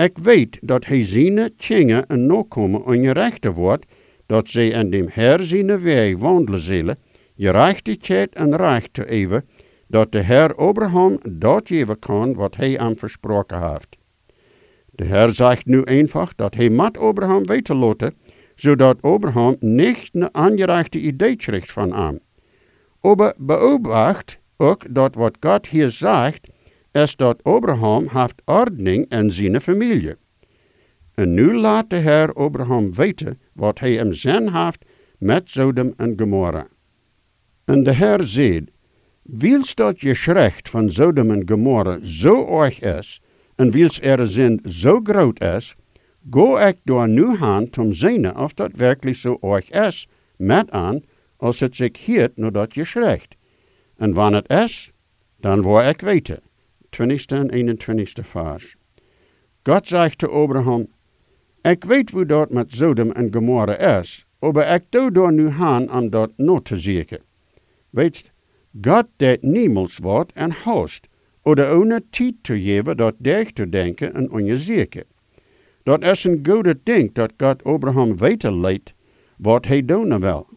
Ik 0.00 0.18
weet 0.18 0.58
dat 0.62 0.86
hij 0.86 1.04
zijn 1.04 1.52
tjingen 1.56 2.06
en 2.06 2.26
nakomen 2.26 2.84
ongerechte 2.84 3.52
wordt, 3.52 3.86
dat 4.26 4.48
zij 4.48 4.68
in 4.68 4.90
dem 4.90 5.08
Heer 5.12 5.42
zijn 5.42 5.82
weg 5.82 6.18
wandelen 6.18 6.60
zullen, 6.60 6.98
gerechtigheid 7.36 8.34
en 8.34 8.56
recht 8.56 8.92
te 8.92 9.08
even, 9.08 9.44
dat 9.86 10.12
de 10.12 10.18
Heer 10.18 10.54
Abraham 10.54 11.18
dat 11.28 11.68
geven 11.68 11.98
kan 11.98 12.34
wat 12.34 12.56
hij 12.56 12.78
aan 12.78 12.96
versproken 12.96 13.70
heeft. 13.70 13.96
De 14.90 15.04
Heer 15.04 15.30
zegt 15.30 15.66
nu 15.66 15.82
eenvoudig 15.82 16.34
dat 16.34 16.54
hij 16.54 16.70
met 16.70 16.98
Abraham 16.98 17.46
weten 17.46 17.76
laten, 17.76 18.14
zodat 18.54 19.02
Abraham 19.02 19.56
niet 19.58 20.08
een 20.12 20.34
aangerechte 20.34 21.00
idee 21.00 21.36
krijgt 21.36 21.72
van 21.72 21.92
hem. 21.92 22.20
Maar 23.00 23.34
beobacht 23.36 24.38
ook 24.56 24.94
dat 24.94 25.14
wat 25.14 25.36
God 25.40 25.66
hier 25.66 25.90
zegt, 25.90 26.50
is 26.92 27.16
dat 27.16 27.42
Abraham 27.42 28.08
heeft 28.08 28.42
ordening 28.44 29.10
in 29.10 29.30
zijn 29.30 29.60
familie. 29.60 30.16
En 31.14 31.34
nu 31.34 31.54
laat 31.54 31.90
de 31.90 31.96
Heer 31.96 32.32
Abraham 32.32 32.94
weten 32.94 33.40
wat 33.52 33.78
hij 33.78 33.92
hem 33.92 34.12
zin 34.12 34.48
heeft 34.52 34.84
met 35.18 35.50
Sodom 35.50 35.94
en 35.96 36.14
Gomorra. 36.16 36.66
En 37.64 37.82
de 37.82 37.94
Heer 37.94 38.22
zegt, 38.22 38.70
wils 39.22 39.74
dat 39.74 40.00
je 40.00 40.14
schrecht 40.14 40.68
van 40.68 40.90
Sodom 40.90 41.30
en 41.30 41.42
Gomorra 41.48 41.98
zo 42.02 42.62
erg 42.62 42.80
is, 42.80 43.20
en 43.56 43.70
wils 43.70 44.00
er 44.00 44.26
zin 44.26 44.60
zo 44.68 45.00
groot 45.02 45.40
is, 45.40 45.76
go 46.30 46.56
ik 46.56 46.76
door 46.84 47.08
nu 47.08 47.36
aan 47.40 47.68
om 47.78 47.92
zien 47.92 48.36
of 48.36 48.54
dat 48.54 48.76
werkelijk 48.76 49.16
zo 49.16 49.38
erg 49.40 49.70
is, 49.70 50.08
met 50.36 50.70
aan, 50.70 51.02
als 51.36 51.60
het 51.60 51.76
zich 51.76 52.04
hield 52.04 52.36
nadat 52.36 52.74
je 52.74 52.84
schrecht. 52.84 53.36
En 53.96 54.12
wanneer 54.12 54.42
het 54.46 54.62
is, 54.64 54.92
dan 55.36 55.62
wil 55.62 55.80
ik 55.80 56.00
weten. 56.00 56.40
20 56.90 57.26
en 57.26 57.50
21 57.50 58.26
vers. 58.26 58.76
God 59.62 59.88
zegt 59.88 60.18
te 60.18 60.28
Abraham, 60.28 60.86
ik 61.62 61.84
weet 61.84 62.10
hoe 62.10 62.26
dat 62.26 62.50
met 62.50 62.72
Sodom 62.72 63.10
en 63.10 63.32
Gomorra 63.32 63.98
is, 63.98 64.26
maar 64.38 64.74
ik 64.74 64.82
doe 64.88 65.12
door 65.12 65.32
nu 65.32 65.48
aan 65.48 65.92
om 65.92 66.10
dat 66.10 66.32
not 66.36 66.64
te 66.64 66.78
zeker. 66.78 67.20
Weet, 67.90 68.32
God 68.80 69.06
deed 69.16 69.42
niemals 69.42 69.98
wat 69.98 70.30
en 70.34 70.52
host, 70.64 71.08
oder 71.42 71.76
ohne 71.76 72.02
tijd 72.10 72.34
te 72.40 72.60
geven 72.60 72.96
dat 72.96 73.14
dicht 73.18 73.54
te 73.54 73.68
denken 73.68 74.14
en 74.14 74.30
onzeker. 74.30 75.04
Dat 75.82 76.02
is 76.02 76.24
een 76.24 76.40
goede 76.48 76.78
ding 76.82 77.12
dat 77.12 77.32
God 77.36 77.64
Abraham 77.64 78.16
weten 78.16 78.60
leidt 78.60 78.94
wat 79.36 79.66
hij 79.66 79.84
doen 79.84 80.20
wil. 80.20 80.48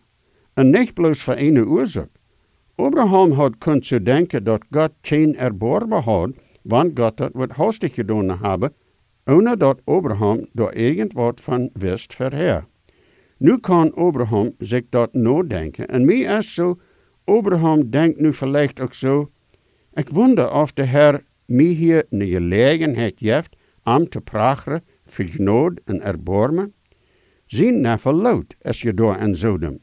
En 0.54 0.70
niet 0.70 0.94
bloos 0.94 1.24
voor 1.24 1.36
een 1.38 1.66
oorzaak. 1.66 2.10
Abraham 2.84 3.32
had 3.32 3.58
kunnen 3.58 4.04
denken 4.04 4.44
dat 4.44 4.64
God 4.72 4.92
geen 5.02 5.38
erbarmen 5.38 6.02
had, 6.02 6.30
want 6.62 7.00
God 7.00 7.18
dat 7.18 7.32
wat 7.34 7.52
hastig 7.52 7.94
gedaan 7.94 8.30
hebben, 8.42 8.74
ohne 9.26 9.58
dat 9.58 9.80
Abraham 9.86 10.48
irgend 10.54 11.14
wat 11.14 11.42
van 11.42 11.70
wist 11.74 12.14
verheer. 12.14 12.66
Nu 13.38 13.58
kan 13.58 13.94
Abraham 13.94 14.52
zich 14.58 14.84
dat 14.90 15.14
nadenken. 15.14 15.88
En 15.88 16.06
mij 16.06 16.38
is 16.40 16.54
zo, 16.54 16.80
Abraham 17.24 17.90
denkt 17.90 18.20
nu 18.20 18.34
vielleicht 18.34 18.80
ook 18.80 18.94
zo, 18.94 19.30
ik 19.94 20.10
wonder 20.10 20.52
of 20.52 20.74
de 20.74 20.86
Heer 20.86 21.24
mij 21.46 21.66
hier 21.66 22.06
een 22.10 22.28
gelegenheid 22.28 23.14
geeft 23.18 23.56
om 23.84 24.10
te 24.10 24.22
voor 25.04 25.26
genade 25.26 25.82
en 25.86 26.02
erbarmen. 26.02 26.74
Zien 27.46 27.82
neffen 27.82 28.14
lood 28.14 28.56
is 28.62 28.82
je 28.82 28.94
door 28.94 29.18
in 29.18 29.36
Sodom. 29.36 29.80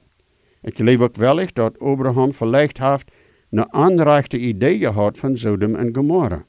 Ik 0.63 0.77
geloof 0.77 1.01
ook 1.01 1.17
wellicht 1.17 1.55
dat 1.55 1.79
Abraham 1.79 2.33
vielleicht 2.33 2.79
heeft 2.79 3.11
een 3.51 3.73
aanrechte 3.73 4.39
idee 4.39 4.79
gehad 4.79 5.19
van 5.19 5.37
Sodom 5.37 5.75
en 5.75 5.95
Gomorra. 5.95 6.45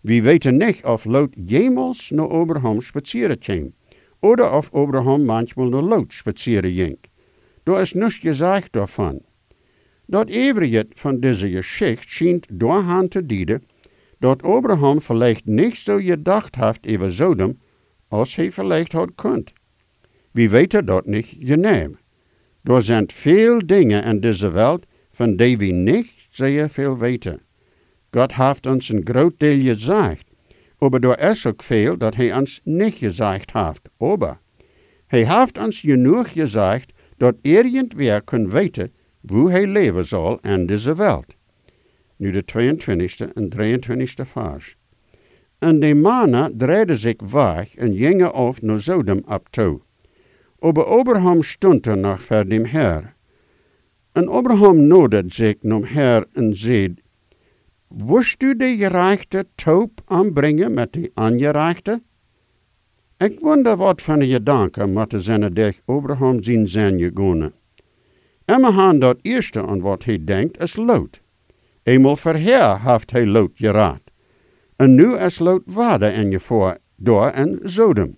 We 0.00 0.22
weten 0.22 0.56
niet 0.56 0.84
of 0.84 1.04
Lot 1.04 1.34
jemals 1.46 2.10
naar 2.10 2.28
Abraham 2.28 2.80
spazieren 2.80 3.38
kwam, 3.38 3.72
oder 4.20 4.52
of 4.52 4.72
Abraham 4.72 5.24
manchmal 5.24 5.68
naar 5.68 5.82
Lot 5.82 6.12
spazieren 6.12 6.74
ging. 6.74 6.98
Daar 7.62 7.80
is 7.80 7.92
niets 7.92 8.18
gezegd 8.18 8.72
daarvan. 8.72 9.20
Dat 10.06 10.28
evenjet 10.28 10.86
van 10.90 11.20
deze 11.20 11.50
geschicht 11.50 12.10
schijnt 12.10 12.46
doorheen 12.52 13.08
te 13.08 13.26
dienen 13.26 13.62
dat 14.18 14.42
Abraham 14.42 15.00
vielleicht 15.00 15.44
niet 15.44 15.76
zo 15.76 15.96
gedacht 15.96 16.54
heeft 16.54 16.86
over 16.88 17.12
Sodom, 17.12 17.60
als 18.08 18.36
hij 18.36 18.50
vielleicht 18.52 18.92
had 18.92 19.10
kunt. 19.14 19.52
We 20.32 20.48
weten 20.48 20.86
dat 20.86 21.06
niet 21.06 21.36
geneem. 21.40 21.98
Er 22.66 22.82
zijn 22.82 23.10
veel 23.10 23.66
dingen 23.66 24.04
in 24.04 24.20
deze 24.20 24.50
wereld 24.50 24.86
van 25.10 25.36
die 25.36 25.58
we 25.58 25.64
niet 25.64 26.10
zeer 26.30 26.70
veel 26.70 26.98
weten. 26.98 27.40
God 28.10 28.34
heeft 28.34 28.66
ons 28.66 28.88
een 28.88 29.00
groot 29.04 29.38
deel 29.38 29.60
gezegd, 29.62 30.26
maar 30.78 30.92
er 30.92 31.30
is 31.30 31.46
ook 31.46 31.62
veel 31.62 31.98
dat 31.98 32.14
hij 32.14 32.36
ons 32.36 32.60
niet 32.64 32.94
gezegd 32.94 33.52
heeft. 33.52 33.80
Maar 33.98 34.40
hij 35.06 35.38
heeft 35.38 35.58
ons 35.58 35.80
genoeg 35.80 36.32
gezegd 36.32 36.92
dat 37.16 37.34
irgendwer 37.42 38.22
kan 38.22 38.50
weten 38.50 38.90
hoe 39.26 39.50
hij 39.50 39.66
leven 39.66 40.04
zal 40.04 40.38
in 40.40 40.66
deze 40.66 40.94
wereld. 40.94 41.34
Nu 42.16 42.30
de 42.30 42.44
22e 42.52 43.32
en 43.34 43.52
23e 43.56 44.26
vers. 44.26 44.76
En 45.58 45.80
de 45.80 45.94
mannen 45.94 46.56
draaiden 46.56 46.96
zich 46.96 47.22
weg 47.30 47.74
en 47.74 47.94
gingen 47.94 48.32
af 48.32 48.62
naar 48.62 48.80
Sodom 48.80 49.22
op 49.26 49.48
toe. 49.50 49.80
Aber 50.58 50.84
Abraham 50.84 51.40
er 51.80 51.96
nog 51.96 52.22
voor 52.22 52.48
dem 52.48 52.64
Herr. 52.64 53.14
En 54.12 54.28
Abraham 54.28 54.86
nodet 54.86 55.34
zich 55.34 55.56
naar 55.60 55.92
Herr 55.92 56.26
en 56.32 56.56
zei, 56.56 56.94
Wust 57.88 58.40
du 58.40 58.56
de 58.56 58.76
gerechte 58.76 59.46
taub 59.54 60.00
aanbrengen 60.04 60.74
met 60.74 60.92
de 60.92 61.10
ongerechte? 61.14 62.02
Ik 63.18 63.40
wonder 63.40 63.76
wat 63.76 64.02
van 64.02 64.18
de 64.18 64.26
gedanken 64.26 64.92
moeten 64.92 65.20
zijn 65.20 65.54
durch 65.54 65.80
Abraham 65.84 66.42
zien 66.42 66.68
zijn 66.68 66.98
gegaan. 66.98 67.52
Emma 68.44 68.70
han 68.70 68.98
dat 68.98 69.18
eerste 69.22 69.66
aan 69.66 69.80
wat 69.80 70.04
hij 70.04 70.24
denkt 70.24 70.60
is 70.60 70.76
Lot. 70.76 71.20
Eenmaal 71.82 72.16
verheer 72.16 72.82
heeft 72.82 73.10
hij 73.10 73.26
Lot 73.26 73.50
geraad. 73.54 74.00
En 74.76 74.94
nu 74.94 75.16
is 75.16 75.38
Lot 75.38 75.62
waarde 75.64 76.08
in 76.08 76.30
je 76.30 76.40
voor 76.40 76.78
door 76.96 77.26
en 77.26 77.60
Sodom. 77.62 78.16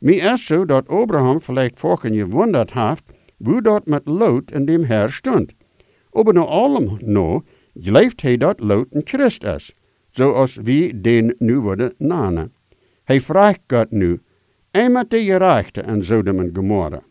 Mi 0.00 0.36
zo 0.36 0.64
dat 0.64 0.88
Abraham 0.88 1.40
vielleicht 1.40 1.78
vorige 1.78 2.12
gewundert 2.12 2.72
heeft, 2.72 3.02
hoe 3.44 3.62
dat 3.62 3.86
met 3.86 4.02
Lot 4.04 4.52
in 4.52 4.64
dem 4.64 4.84
Herr 4.84 5.12
stond. 5.12 5.52
Aber 6.12 6.34
naar 6.34 6.46
allem 6.46 6.96
no, 7.00 7.42
gelooft 7.74 8.22
hij 8.22 8.36
dat 8.36 8.60
Lot 8.60 8.86
een 8.90 9.02
Christ 9.04 9.44
is, 9.44 9.74
zoals 10.10 10.54
wie 10.54 11.00
den 11.00 11.34
nu 11.38 11.58
worden 11.58 11.94
nanen. 11.98 12.52
Hij 13.04 13.20
vraagt 13.20 13.60
God 13.66 13.90
nu, 13.90 14.20
en 14.70 14.92
met 14.92 15.10
de 15.10 15.24
gerechte 15.24 15.82
in 15.82 16.04
Sodom 16.04 16.38
en 16.38 16.50
Gomorra. 16.54 17.02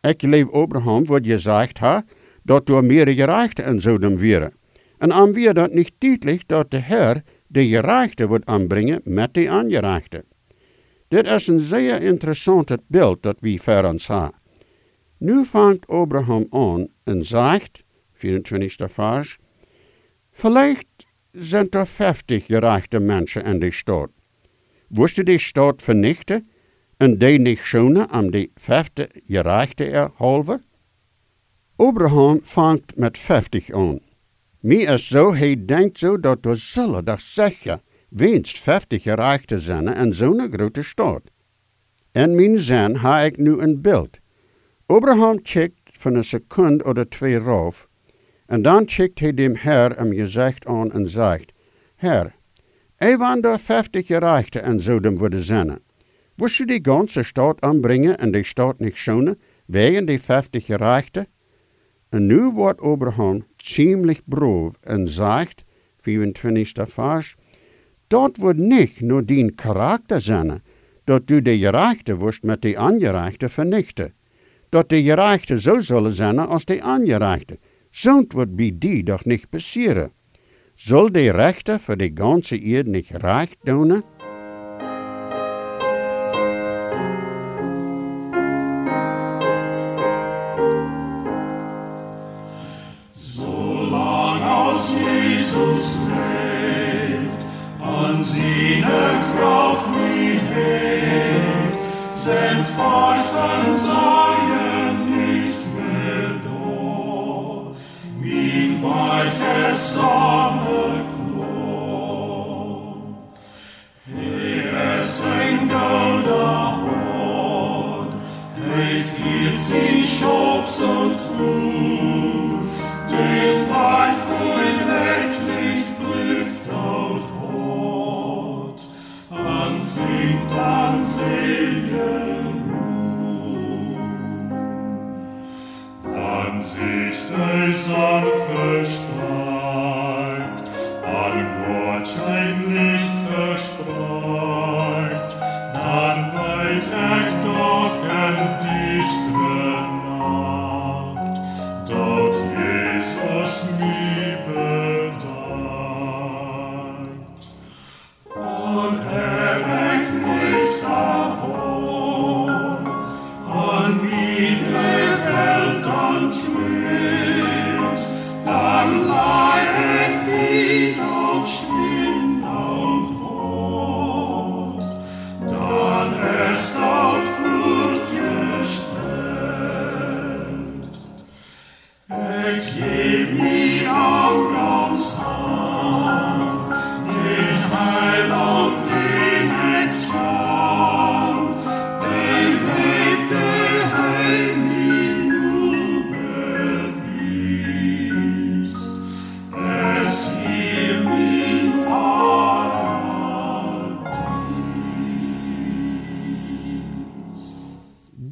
Ik 0.00 0.20
geloof 0.20 0.52
Abraham 0.52 1.06
wat 1.06 1.26
gezegd 1.26 1.78
ha, 1.78 2.04
dat 2.42 2.68
er 2.68 2.84
meer 2.84 3.08
gerechte 3.08 3.62
in 3.62 3.80
Sodom 3.80 4.18
wäre. 4.18 4.52
En 4.98 5.12
aan 5.12 5.32
wir 5.32 5.54
dat 5.54 5.72
niet 5.72 5.92
duidelijk 5.98 6.48
dat 6.48 6.70
de 6.70 6.78
Herr 6.78 7.22
de 7.46 7.68
gerechte 7.68 8.26
wordt 8.26 8.46
aanbrengen 8.46 9.00
met 9.04 9.34
de 9.34 9.48
ongerechte. 9.50 10.24
Dit 11.14 11.28
is 11.28 11.46
een 11.46 11.60
zeer 11.60 12.02
interessant 12.02 12.76
beeld 12.86 13.22
dat 13.22 13.36
we 13.40 13.58
voor 13.58 13.84
ons 13.84 14.06
hebben. 14.06 14.32
Nu 15.18 15.44
vangt 15.44 15.86
Abraham 15.86 16.46
aan 16.50 16.88
en 17.04 17.24
zegt, 17.24 17.82
24 18.12 18.92
vers, 18.92 19.38
Vielleicht 20.30 20.86
zijn 21.32 21.70
er 21.70 21.86
50 21.86 22.46
gerechte 22.46 22.98
mensen 22.98 23.44
in 23.44 23.58
de 23.58 23.72
stad. 23.72 24.10
Wist 24.88 25.16
je 25.16 25.24
die 25.24 25.38
stad 25.38 25.82
vernichten 25.82 26.48
en 26.96 27.18
die 27.18 27.38
niet 27.38 27.58
schonen 27.58 28.12
om 28.12 28.30
die 28.30 28.50
50 28.54 29.06
gerechte 29.26 29.84
erhalven? 29.84 30.64
Abraham 31.76 32.40
vangt 32.42 32.96
met 32.96 33.18
50 33.18 33.70
aan. 33.70 34.00
Mij 34.60 34.76
is 34.76 35.08
zo, 35.08 35.34
hij 35.34 35.64
denkt 35.64 35.98
zo 35.98 36.20
dat 36.20 36.44
er 36.44 36.56
zullen 36.56 37.04
dat 37.04 37.20
zeggen 37.20 37.82
winst 38.14 38.58
50 38.58 39.02
gerechte 39.02 39.58
zijn 39.58 39.88
in 39.88 40.12
zo'n 40.12 40.48
grote 40.52 40.82
stad. 40.82 41.22
In 42.12 42.34
mijn 42.34 42.58
zin 42.58 42.94
ha 42.94 43.20
ik 43.20 43.36
nu 43.36 43.58
een 43.58 43.80
beeld. 43.80 44.18
Abraham 44.86 45.38
checkt 45.42 45.80
van 45.92 46.14
een 46.14 46.24
seconde 46.24 46.84
of 46.84 47.04
twee 47.08 47.38
rauf, 47.38 47.88
en 48.46 48.62
dan 48.62 48.82
checkt 48.86 49.20
hij 49.20 49.34
dem 49.34 49.56
Herr 49.56 49.96
hem 49.96 50.12
gezicht 50.12 50.66
aan 50.66 50.92
en 50.92 51.08
zegt, 51.08 51.52
Herr, 51.96 52.34
even 52.98 53.42
er 53.42 53.58
50 53.58 54.06
gerechte 54.06 54.60
in 54.60 54.80
Sodom 54.80 55.18
worden 55.18 55.42
zijn. 55.42 55.78
Wist 56.34 56.56
je 56.56 56.66
die 56.66 56.84
ganze 56.84 57.22
stad 57.22 57.60
aanbrengen 57.60 58.18
en 58.18 58.30
die 58.30 58.44
stad 58.44 58.78
niet 58.78 58.96
schonen, 58.96 59.38
wegen 59.66 60.06
die 60.06 60.20
50 60.20 60.64
gerechte? 60.66 61.26
En 62.08 62.26
nu 62.26 62.50
wordt 62.50 62.80
Abraham 62.80 63.46
ziemlich 63.56 64.20
brood 64.24 64.76
en 64.80 65.08
zegt, 65.08 65.62
24 65.98 66.88
vers, 66.90 67.36
dat 68.06 68.36
wordt 68.36 68.58
niet 68.58 69.00
nur 69.00 69.26
dien 69.26 69.54
karakter 69.54 70.20
zijn, 70.20 70.62
dat 71.04 71.26
du 71.26 71.42
de 71.42 71.58
gerechte 71.58 72.16
worst 72.16 72.42
met 72.42 72.62
de 72.62 72.76
ongerechte 72.78 73.48
vernichten. 73.48 74.12
Dat 74.68 74.88
de 74.88 75.02
gerechte 75.02 75.60
zo 75.60 75.80
zullen 75.80 76.12
zijn 76.12 76.38
als 76.38 76.64
de 76.64 76.80
ongerechte. 76.84 77.58
Zo'n 77.90 78.24
wordt 78.28 78.56
bij 78.56 78.74
die 78.78 79.02
doch 79.02 79.24
niet 79.24 79.48
passeren. 79.48 80.12
Zal 80.74 81.12
de 81.12 81.30
rechter 81.30 81.80
voor 81.80 81.96
de 81.96 82.10
ganze 82.14 82.60
eerd 82.60 82.86
niet 82.86 83.08
recht 83.10 83.56
doen? 83.62 84.02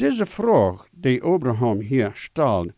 Deze 0.02 0.26
vraag 0.26 0.86
die 0.90 1.22
Abraham 1.22 1.80
hier 1.80 2.10
stelt, 2.14 2.72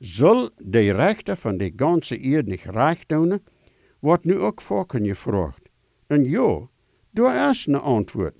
zal 0.00 0.50
de 0.56 0.92
rechter 0.92 1.36
van 1.36 1.56
de 1.56 1.72
ganze 1.76 2.18
eerd 2.18 2.64
recht 2.64 3.08
doen, 3.08 3.42
wordt 3.98 4.24
nu 4.24 4.38
ook 4.38 4.60
vaker 4.60 5.04
gevraagd. 5.04 5.68
En 6.06 6.24
ja, 6.24 6.68
daar 7.10 7.50
is 7.50 7.66
een 7.66 7.74
antwoord. 7.74 8.34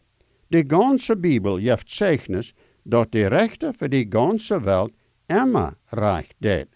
De 0.47 0.65
ganze 0.67 1.17
Bibel 1.17 1.57
heeft 1.57 1.93
zeichnis 1.93 2.55
dat 2.83 3.13
de 3.13 3.27
rechter 3.27 3.75
voor 3.75 3.89
de 3.89 4.07
ganze 4.09 4.61
wereld 4.61 4.93
immer 5.27 5.75
recht 5.85 6.35
deed. 6.39 6.67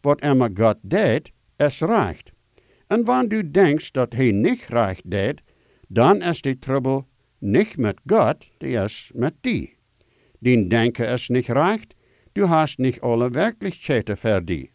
Wat 0.00 0.20
immer 0.20 0.50
God 0.54 0.76
deed, 0.82 1.32
is 1.56 1.80
recht. 1.80 2.32
En 2.86 3.04
wanneer 3.04 3.28
du 3.28 3.50
denkst 3.50 3.92
dat 3.92 4.12
hij 4.12 4.30
niet 4.30 4.64
recht 4.68 5.10
deed, 5.10 5.40
dan 5.88 6.22
is 6.22 6.40
de 6.40 6.58
trouble 6.58 7.04
niet 7.38 7.76
met 7.76 8.00
God, 8.06 8.50
die 8.58 8.82
is 8.82 9.10
met 9.14 9.34
die. 9.40 9.76
Die 10.38 10.68
denken 10.68 11.08
is 11.08 11.28
niet 11.28 11.46
recht, 11.46 11.94
du 12.38 12.48
hast 12.48 12.78
nicht 12.78 13.02
alle 13.02 13.34
Wirklichkeiten 13.34 14.16
für 14.16 14.40
die. 14.40 14.70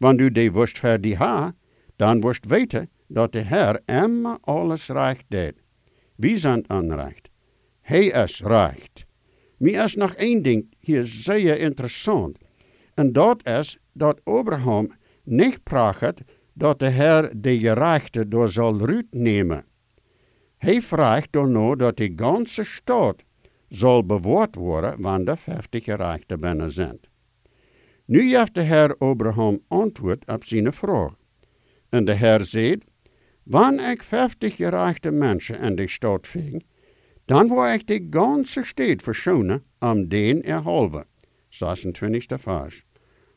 Wenn 0.00 0.18
du 0.18 0.30
die 0.30 0.52
wust 0.52 0.78
für 0.78 0.98
die 0.98 1.18
ha, 1.18 1.54
dann 1.98 2.22
wirst 2.22 2.50
weten 2.50 2.88
dat 3.08 3.32
de 3.32 3.42
Herr 3.42 3.80
immer 3.86 4.38
alles 4.42 4.90
recht 4.90 5.26
deed. 5.28 5.54
Wie 6.16 6.36
zijn 6.36 6.64
onrecht? 6.70 7.28
Hij 7.80 8.06
is 8.06 8.42
recht. 8.42 9.06
Mir 9.58 9.84
is 9.84 9.94
nog 9.94 10.14
één 10.14 10.42
ding 10.42 10.66
hier 10.80 11.04
zeer 11.04 11.58
interessant. 11.58 12.38
En 12.94 13.12
dat 13.12 13.46
is 13.46 13.78
dat 13.92 14.20
Abraham 14.24 14.92
niet 15.24 15.62
praat 15.62 16.20
dat 16.52 16.78
de 16.78 16.88
Herr 16.88 17.30
de 17.40 17.58
gerechte 17.58 18.28
door 18.28 18.48
zal 18.48 18.80
nemen. 19.10 19.64
Hij 20.56 20.82
vraagt 20.82 21.32
nou 21.32 21.76
dat 21.76 21.96
de 21.96 22.12
ganze 22.16 22.64
stad 22.64 23.22
zal 23.68 24.06
bewoord 24.06 24.54
worden 24.54 25.00
wanneer 25.00 25.26
de 25.26 25.36
vijftig 25.36 25.84
gerechten 25.84 26.40
binnen 26.40 26.70
zijn. 26.70 26.98
Nu 28.04 28.36
heeft 28.36 28.54
de 28.54 28.62
Heer 28.62 28.96
Abraham 28.98 29.60
antwoord 29.68 30.26
op 30.26 30.44
zijn 30.44 30.72
vraag. 30.72 31.14
En 31.88 32.04
de 32.04 32.12
Heer 32.12 32.44
zei, 32.44 32.78
wanneer 33.42 33.90
ik 33.90 34.02
vijftig 34.02 34.56
gerechte 34.56 35.10
mensen 35.10 35.60
in 35.60 35.76
de 35.76 35.88
stad 35.88 36.26
ving, 36.26 36.64
dan 37.24 37.48
wil 37.48 37.72
ik 37.72 37.86
de 37.86 38.06
ganze 38.10 38.62
stad 38.62 39.02
verschonen 39.02 39.62
om 39.78 40.08
den 40.08 40.42
erhalve. 40.42 41.06
26 41.48 42.40
vers. 42.40 42.84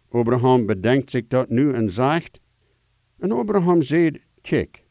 Abraham 0.09 0.65
bedenkt 0.65 1.11
zich 1.11 1.27
dat 1.27 1.49
nu 1.49 1.73
en 1.73 1.89
zegt, 1.89 2.39
en 3.19 3.31
Abraham 3.31 3.81
zei, 3.81 4.11
kijk, 4.41 4.83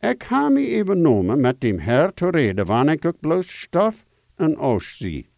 ik 0.00 0.22
ga 0.22 0.48
me 0.48 0.66
even 0.66 1.00
nomen 1.00 1.40
met 1.40 1.60
dem 1.60 1.78
Herr 1.78 2.14
te 2.14 2.30
reden, 2.30 2.66
wanneer 2.66 2.94
ik 2.94 3.04
ook 3.04 3.20
bloos 3.20 3.60
stof 3.60 4.06
en 4.38 4.80
zie. 4.80 5.28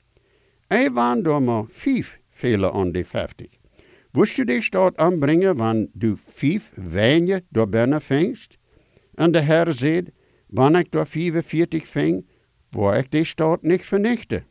Ik 0.69 0.91
waren 0.93 1.23
door 1.23 1.43
maar 1.43 1.65
vijf 1.67 2.19
vele 2.29 2.73
aan 2.73 2.93
de 2.93 3.05
vijftig. 3.05 3.49
Wist 4.11 4.37
je 4.37 4.45
die 4.45 4.63
stad 4.63 4.97
aanbrengen, 4.97 5.57
wanneer 5.57 5.89
du 5.93 6.17
vijf 6.27 6.73
wijnje 6.75 7.43
door 7.49 7.69
binnen 7.69 8.01
vingst? 8.01 8.59
En 9.15 9.33
de 9.33 9.41
Herr 9.41 9.73
zei, 9.73 10.03
wanneer 10.47 10.81
ik 10.81 10.91
door 10.91 11.07
45 11.07 11.89
ving, 11.89 12.27
wou 12.71 12.97
ik 12.97 13.11
die 13.11 13.25
stad 13.25 13.63
niet 13.63 13.87
vernichten. 13.87 14.45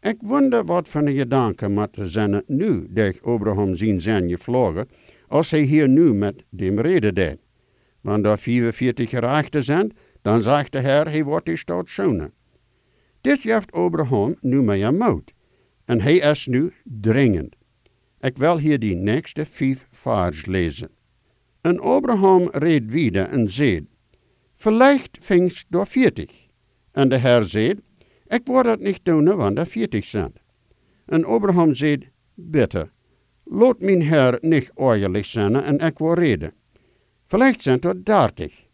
Ik 0.00 0.16
wonder 0.18 0.64
wat 0.64 0.88
van 0.88 1.04
de 1.04 1.14
gedanken 1.14 1.72
moet 1.72 1.96
zijn 2.00 2.42
nu, 2.46 2.86
dat 2.90 3.22
Abraham 3.22 3.74
zien 3.74 4.00
zijn 4.00 4.28
gevlogen, 4.28 4.88
als 5.28 5.50
hij 5.50 5.60
hier 5.62 5.88
nu 5.88 6.14
met 6.14 6.44
dem 6.48 6.80
reden 6.80 7.14
deed. 7.14 7.38
Wanneer 8.00 8.30
er 8.30 8.38
44 8.38 9.10
gerechten 9.10 9.64
zijn, 9.64 9.92
dan 10.22 10.42
zegt 10.42 10.72
de 10.72 10.78
Heer, 10.78 11.08
hij 11.08 11.24
wordt 11.24 11.46
die 11.46 11.56
stad 11.56 11.88
schonen. 11.88 12.32
Dit 13.20 13.42
heeft 13.42 13.72
Abraham 13.72 14.36
nu 14.40 14.62
mee 14.62 14.90
moed. 14.90 15.32
En 15.84 16.00
hij 16.00 16.16
is 16.16 16.46
nu 16.46 16.72
dringend. 16.84 17.56
Ik 18.20 18.36
wil 18.36 18.58
hier 18.58 18.78
die 18.78 18.94
nächste 18.94 19.44
vijf 19.44 19.86
vers 19.90 20.46
lezen. 20.46 20.90
En 21.60 21.80
Abraham 21.80 22.48
reed 22.52 22.90
wieder 22.90 23.28
en 23.28 23.48
zei, 23.48 23.86
Vielleicht 24.54 25.18
vingst 25.20 25.66
door 25.68 25.86
veertig. 25.86 26.30
En 26.92 27.08
de 27.08 27.18
Heer 27.18 27.42
zei, 27.42 27.74
ik 28.26 28.40
word 28.44 28.66
het 28.66 28.80
niet 28.80 29.00
doen, 29.02 29.36
want 29.36 29.58
er 29.58 29.66
veertig 29.66 30.04
zijn. 30.04 30.32
En 31.06 31.24
Abraham 31.24 31.74
zei, 31.74 31.98
bitte, 32.34 32.90
laat 33.44 33.80
mijn 33.80 34.02
Heer 34.02 34.38
niet 34.40 34.70
oorlijk 34.74 35.24
zijn 35.24 35.56
en 35.56 35.78
ik 35.78 35.98
wil 35.98 36.14
reden. 36.14 36.52
Vielleicht 37.26 37.62
zijn 37.62 37.80
er 37.80 38.04
dertig. 38.04 38.66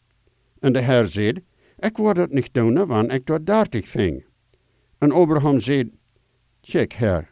En 0.61 0.73
de 0.73 0.83
Heer 0.83 1.07
zei, 1.07 1.33
ik 1.79 1.97
word 1.97 2.17
het 2.17 2.33
niet 2.33 2.55
doen, 2.55 2.87
want 2.87 3.13
ik 3.13 3.27
door 3.27 3.45
dertig 3.45 3.89
ving. 3.89 4.25
En 4.99 5.13
Abraham 5.13 5.61
zei, 5.61 5.91
check 6.61 6.93
Heer, 6.93 7.29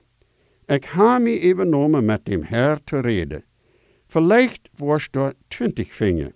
ik 0.66 0.87
ga 0.87 1.18
me 1.18 1.38
even 1.38 1.68
nomen 1.68 2.05
met 2.05 2.24
dem 2.24 2.42
Herr 2.42 2.85
te 2.85 3.00
reden. 3.00 3.44
Vielleicht 4.07 4.68
worst 4.77 5.12
door 5.12 5.35
twintig 5.48 5.94
vingen. 5.94 6.35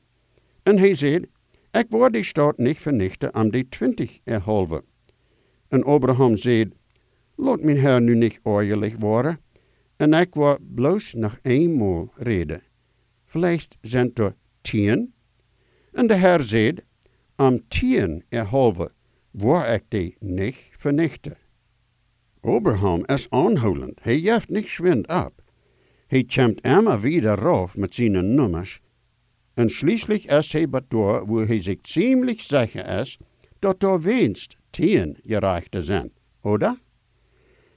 En 0.63 0.79
hij 0.79 0.95
zei, 0.95 1.25
ik 1.71 1.87
word 1.89 2.13
die 2.13 2.25
stad 2.25 2.59
niet 2.59 2.79
vernichten 2.81 3.35
om 3.35 3.51
die 3.51 3.69
twintig 3.69 4.19
erhalve. 4.25 4.83
En 5.69 5.85
Abraham 5.85 6.37
zei, 6.37 6.71
laat 7.35 7.63
mijn 7.63 7.79
Herr 7.79 8.01
nu 8.01 8.15
niet 8.15 8.41
oorlijk 8.43 9.01
worden, 9.01 9.39
en 9.97 10.13
ik 10.13 10.35
wil 10.35 10.59
bloos 10.75 11.15
nog 11.15 11.39
eenmaal 11.43 12.13
reden. 12.17 12.63
Vielleicht 13.25 13.77
zijn 13.81 14.11
er 14.15 14.35
tien. 14.61 15.13
En 15.93 16.07
de 16.07 16.15
Herr 16.15 16.43
zei, 16.43 16.75
om 17.37 17.69
tien 17.69 18.25
erhalve, 18.29 18.91
word 19.31 19.69
ik 19.69 19.83
die 19.89 20.17
niet 20.19 20.68
vernichten. 20.79 21.37
Abraham 22.41 23.03
is 23.07 23.27
aanhoudend. 23.31 23.99
Hij 24.03 24.19
jeft 24.19 24.49
niet 24.49 24.69
schwind 24.69 25.09
op. 25.09 25.43
Hij 26.07 26.25
kämmt 26.25 26.61
immer 26.61 27.01
wieder 27.01 27.39
rauf 27.39 27.77
mit 27.77 27.95
seinen 27.95 28.35
Nummers. 28.35 28.81
En 29.55 29.69
schließlich 29.71 30.27
is 30.27 30.53
hij 30.53 30.69
bedoor 30.69 31.27
wo 31.27 31.47
hij 31.47 31.63
zich 31.63 31.79
ziemlich 31.83 32.41
sicher 32.41 33.01
is 33.01 33.19
dat 33.59 33.83
er 33.83 34.01
wenigstens 34.01 34.57
tien 34.71 35.19
gereichte 35.25 35.83
zijn, 35.83 36.13
oder? 36.43 36.79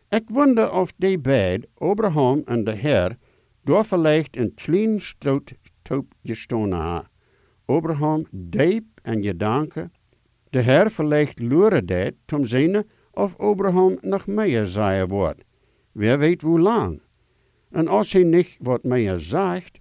Ik 0.10 0.24
wonder 0.30 0.74
of 0.74 0.94
die 0.98 1.20
beid, 1.20 1.68
Abraham 1.78 2.42
en 2.46 2.64
de 2.64 2.72
Heer, 2.72 3.18
door 3.64 3.84
vielleicht 3.84 4.38
een 4.38 4.54
klein 4.54 5.02
stoot 5.02 5.54
top 5.82 6.14
gestonen 6.24 6.80
ha. 6.80 7.10
Abraham 7.66 8.26
diep 8.32 8.86
en 9.04 9.24
gedanken. 9.24 9.92
De 10.52 10.60
Heer 10.60 10.90
vielleicht 10.90 11.40
luren 11.40 11.86
deed, 11.86 12.14
om 12.34 12.46
zien 12.46 12.84
of 13.12 13.38
Abraham 13.38 13.98
nog 14.02 14.28
meer 14.28 14.68
zeggen 14.68 15.08
wordt. 15.08 15.44
Wer 15.92 16.20
weet 16.20 16.42
hoe 16.42 16.60
lang. 16.60 17.02
En 17.70 17.88
als 17.88 18.12
hij 18.12 18.24
niet 18.24 18.56
wat 18.60 18.84
meer 18.84 19.20
zegt, 19.20 19.80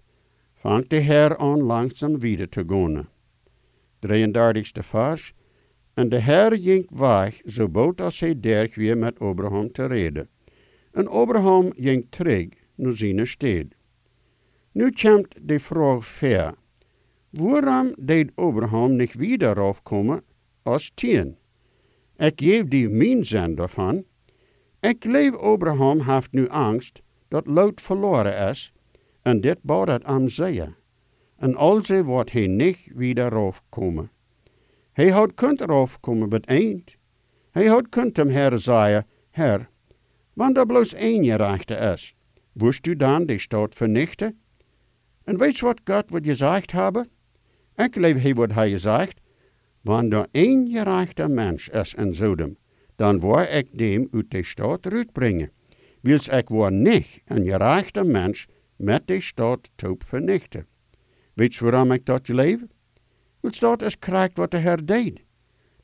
vangt 0.55 0.91
de 0.91 0.97
Heer 0.97 1.37
aan 1.37 1.63
langzaam 1.63 2.19
wieder 2.19 2.49
te 2.49 2.65
gaan. 2.67 3.09
33ste 3.99 4.83
vers. 4.83 5.35
En 5.95 6.09
de 6.09 6.21
Heer 6.21 6.59
ging 6.59 6.87
weg, 6.91 7.41
zo 7.45 7.69
bood 7.69 8.01
als 8.01 8.21
hij 8.21 8.41
derg 8.41 8.75
weer 8.75 8.99
met 8.99 9.19
Abraham 9.19 9.73
te 9.73 9.87
reden. 9.87 10.29
En 10.93 11.09
Abraham 11.09 11.73
ging 11.77 12.07
terug 12.11 12.49
naar 12.75 12.93
zijn 12.93 13.27
stad. 13.27 13.67
Nu 14.73 14.93
komt 14.93 15.35
de 15.43 15.61
vraag 15.61 16.05
ver. 16.05 16.55
Waarom 17.31 17.95
deed 17.99 18.31
Abraham 18.35 18.97
niet 18.97 19.15
wieder 19.15 19.61
afkomen 19.61 20.23
tien? 20.95 21.37
Ik 22.17 22.41
geef 22.41 22.65
die 22.65 22.89
mijn 22.89 23.25
zin 23.25 23.55
daarvan. 23.55 24.05
Ik 24.81 25.05
leef 25.05 25.37
Abraham 25.37 26.01
heeft 26.01 26.33
nu 26.33 26.49
angst 26.49 27.01
dat 27.29 27.47
Lot 27.47 27.81
verloren 27.81 28.49
is, 28.49 28.73
en 29.23 29.41
dit 29.41 29.59
bouwt 29.63 30.05
aan 30.05 30.31
zeer. 30.31 30.77
En 31.37 31.57
also 31.57 32.03
wordt 32.03 32.33
hij 32.33 32.47
niet 32.47 32.79
wieder 32.95 33.37
afkomen. 33.37 34.11
Hij 34.93 35.09
had 35.09 35.35
kunt 35.35 35.61
eraf 35.61 36.01
komen 36.01 36.29
met 36.29 36.45
eind. 36.45 36.95
Hij 37.51 37.67
had 37.67 37.89
kunt 37.89 38.17
hem 38.17 38.29
her 38.29 39.05
Herr, 39.31 39.69
wanneer 40.33 40.59
er 40.59 40.67
bloos 40.67 40.95
één 40.95 41.25
gerechte 41.25 41.75
is, 41.75 42.15
woest 42.53 42.87
u 42.87 42.97
dan 42.97 43.27
de 43.27 43.39
stad 43.39 43.75
vernichten? 43.75 44.41
En 45.25 45.39
weet 45.39 45.61
wat 45.61 45.81
God 45.85 46.11
wat 46.11 46.25
gezegd 46.25 46.73
hebben? 46.73 47.09
Ik 47.77 47.97
leef 47.97 48.23
hij 48.23 48.35
wat 48.35 48.53
hij 48.53 48.71
gezegd, 48.71 49.21
wanneer 49.81 50.19
er 50.19 50.27
één 50.31 50.69
gerechte 50.71 51.29
mens 51.29 51.69
is 51.69 51.95
in 51.95 52.15
Sodom, 52.15 52.57
dan 52.97 53.21
wil 53.21 53.39
ik 53.39 53.79
dem 53.79 54.09
uit 54.13 54.31
de 54.31 54.43
stad 54.43 54.87
uitbrengen. 54.87 55.51
Wils 56.01 56.29
ik 56.29 56.49
wil 56.49 56.69
niet 56.69 57.23
een 57.25 57.45
gerechte 57.45 58.05
mens 58.05 58.47
met 58.77 59.07
de 59.07 59.21
stad 59.21 59.71
top 59.75 60.05
vernichten. 60.05 60.67
Weet 61.35 61.55
je 61.55 61.65
waarom 61.65 61.93
ik 61.93 62.07
dat 62.07 62.29
leef? 62.29 62.61
Wils 63.41 63.59
dat 63.59 63.83
is 63.83 63.99
krijgt 63.99 64.37
wat 64.37 64.51
de 64.51 64.59
Heer 64.59 64.87
deed. 64.87 65.21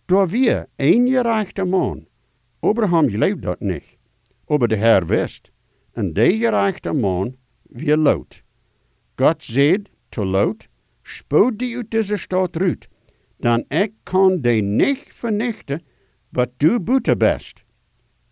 Door 0.04 0.28
wir 0.28 0.66
één 0.76 1.08
gerechte 1.08 1.64
man. 1.64 2.06
Abraham 2.60 3.06
leeft 3.06 3.42
dat 3.42 3.60
niet. 3.60 3.96
Aber 4.46 4.68
de 4.68 4.76
Heer 4.76 5.06
wist. 5.06 5.50
En 5.92 6.12
de 6.12 6.38
gerechte 6.38 6.92
man, 6.92 7.36
wie 7.62 7.96
Lot. 7.96 8.42
God 9.16 9.44
zei 9.44 9.82
te 10.08 10.24
Lot, 10.24 10.66
spoed 11.02 11.58
die 11.58 11.76
uit 11.76 11.90
deze 11.90 12.16
stad 12.16 12.56
uit, 12.56 12.86
dan 13.38 13.64
ik 13.68 13.92
kan 14.02 14.40
die 14.40 14.62
niet 14.62 15.04
vernichten, 15.08 15.82
wat 16.28 16.50
du 16.56 16.80
buiten 16.80 17.18
best. 17.18 17.64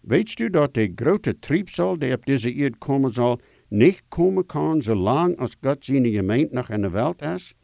Weet 0.01 0.39
u 0.39 0.51
dat 0.51 0.75
de 0.75 0.93
grote 0.95 1.39
triebsal 1.39 1.99
die 1.99 2.13
op 2.13 2.27
deze 2.27 2.55
eerd 2.55 2.79
komen 2.79 3.13
zal, 3.13 3.41
niet 3.69 4.03
komen 4.09 4.47
kan 4.47 4.83
zolang 4.83 5.39
als 5.39 5.57
God 5.61 5.85
zijn 5.85 6.07
gemeente 6.07 6.55
nog 6.55 6.71
in 6.71 6.83
de 6.83 6.91
wereld 6.91 7.23
is? 7.23 7.55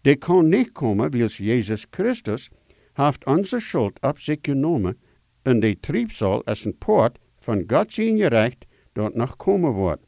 Die 0.00 0.16
kan 0.16 0.48
niet 0.48 0.72
komen, 0.72 1.10
wils 1.10 1.36
Jezus 1.36 1.86
Christus 1.90 2.50
heeft 2.92 3.26
onze 3.26 3.58
schuld 3.60 4.00
op 4.00 4.18
zich 4.18 4.38
genomen 4.42 4.98
en 5.42 5.60
de 5.60 5.80
triebsal 5.80 6.42
is 6.42 6.64
een 6.64 6.78
poort 6.78 7.18
van 7.38 7.64
God 7.66 7.92
zijn 7.92 8.18
gerecht 8.18 8.66
dat 8.92 9.14
nog 9.14 9.36
komen 9.36 9.70
wordt. 9.72 10.06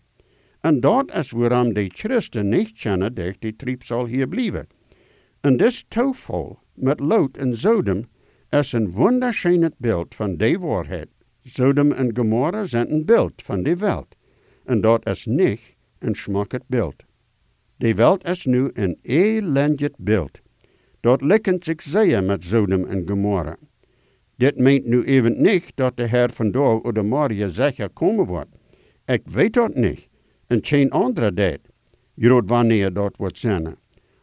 En 0.60 0.80
dat 0.80 1.14
is 1.14 1.30
waarom 1.30 1.74
de 1.74 1.90
christen 1.94 2.48
niet 2.48 2.72
kennen 2.72 3.14
dat 3.14 3.34
die 3.38 3.56
triebsal 3.56 4.06
hier 4.06 4.28
blijven. 4.28 4.66
En 5.40 5.56
dit 5.56 5.84
toeval 5.90 6.58
met 6.74 7.00
Lot 7.00 7.36
en 7.36 7.56
Sodom 7.56 8.04
is 8.50 8.72
een 8.72 8.92
wunderschönes 8.92 9.70
beeld 9.76 10.14
van 10.14 10.36
de 10.36 10.58
waarheid. 10.58 11.08
Sodom 11.42 11.92
en 11.92 12.16
Gomorra 12.16 12.64
zijn 12.64 12.92
een 12.92 13.04
beeld 13.04 13.42
van 13.42 13.62
de 13.62 13.76
wereld. 13.76 14.16
En 14.64 14.80
dat 14.80 15.06
is 15.06 15.26
niet 15.26 15.60
een 15.98 16.14
schmackend 16.14 16.62
beeld. 16.66 16.94
De 17.76 17.94
wereld 17.94 18.24
is 18.24 18.44
nu 18.44 18.70
een 18.72 18.98
elendig 19.02 19.90
beeld. 19.98 20.40
Dat 21.00 21.22
lijkt 21.22 21.64
zich 21.64 21.82
zeer 21.82 22.24
met 22.24 22.44
Sodom 22.44 22.84
en 22.84 23.08
Gomorra. 23.08 23.56
Dit 24.36 24.56
meent 24.56 24.86
nu 24.86 25.02
even 25.02 25.42
niet 25.42 25.64
dat 25.74 25.96
de 25.96 26.06
Heer 26.06 26.30
vandaag 26.30 26.80
of 26.80 27.02
morgen 27.02 27.50
zeker 27.50 27.90
komen 27.90 28.26
wordt. 28.26 28.50
Ik 29.04 29.22
weet 29.24 29.52
dat 29.52 29.74
niet. 29.74 30.08
En 30.46 30.64
geen 30.64 30.90
andere 30.90 31.34
dat. 31.34 31.58
Groot 32.16 32.48
wanneer 32.48 32.92
dat 32.92 33.16
wordt 33.16 33.38
zijn. 33.38 33.76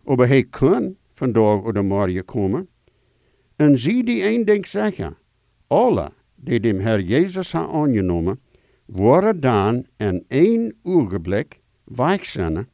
Maar 0.04 0.28
hij 0.28 0.44
kan 0.44 0.96
vandaag 1.18 1.62
of 1.62 1.82
morgen 1.82 2.26
komen. 2.26 2.68
En 3.56 3.78
zie 3.78 4.04
die 4.04 4.24
een 4.24 4.46
ding 4.46 4.68
zeggen. 4.68 5.18
Alle 5.68 6.12
die 6.36 6.60
dem 6.60 6.80
Heer 6.80 7.02
Jezus 7.02 7.52
ha 7.52 7.68
aangenomen, 7.68 8.40
worden 8.86 9.40
dan 9.40 9.86
in 9.98 10.26
één 10.28 10.76
ogenblik 10.84 11.60
wijkzinnen 11.84 12.68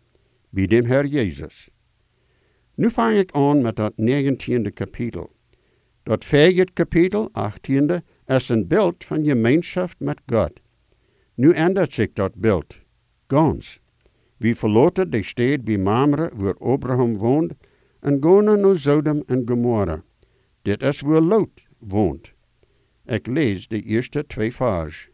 bij 0.49 0.67
dem 0.67 0.85
Heer 0.85 1.05
Jezus. 1.05 1.69
Nu 2.75 2.89
vang 2.89 3.17
ik 3.17 3.31
aan 3.31 3.61
met 3.61 3.75
dat 3.75 3.93
19e 4.01 4.73
kapitel. 4.73 5.31
Dat 6.03 6.25
vierde 6.25 6.71
kapitel, 6.73 7.31
18e, 7.31 7.95
is 8.25 8.49
een 8.49 8.67
beeld 8.67 9.03
van 9.03 9.25
gemeenschap 9.25 9.89
met 9.97 10.21
God. 10.25 10.51
Nu 11.33 11.51
ändert 11.51 11.93
zich 11.93 12.13
dat 12.13 12.35
beeld, 12.35 12.79
gans. 13.27 13.79
We 14.37 14.55
verlaten 14.55 15.09
de 15.09 15.23
stad 15.23 15.63
bij 15.63 15.77
Mamre, 15.77 16.31
waar 16.35 16.57
Abraham 16.57 17.17
woont, 17.17 17.53
en 18.03 18.17
gaan 18.21 18.59
naar 18.61 18.77
Sodom 18.77 19.23
en 19.25 19.43
Gomorra. 19.45 20.03
Dit 20.61 20.81
is 20.81 21.01
waar 21.01 21.21
Lot 21.21 21.49
woont. 21.79 22.31
Ik 23.05 23.27
lees 23.27 23.67
de 23.67 23.81
eerste 23.81 24.25
twee 24.25 24.53
vers. 24.53 25.09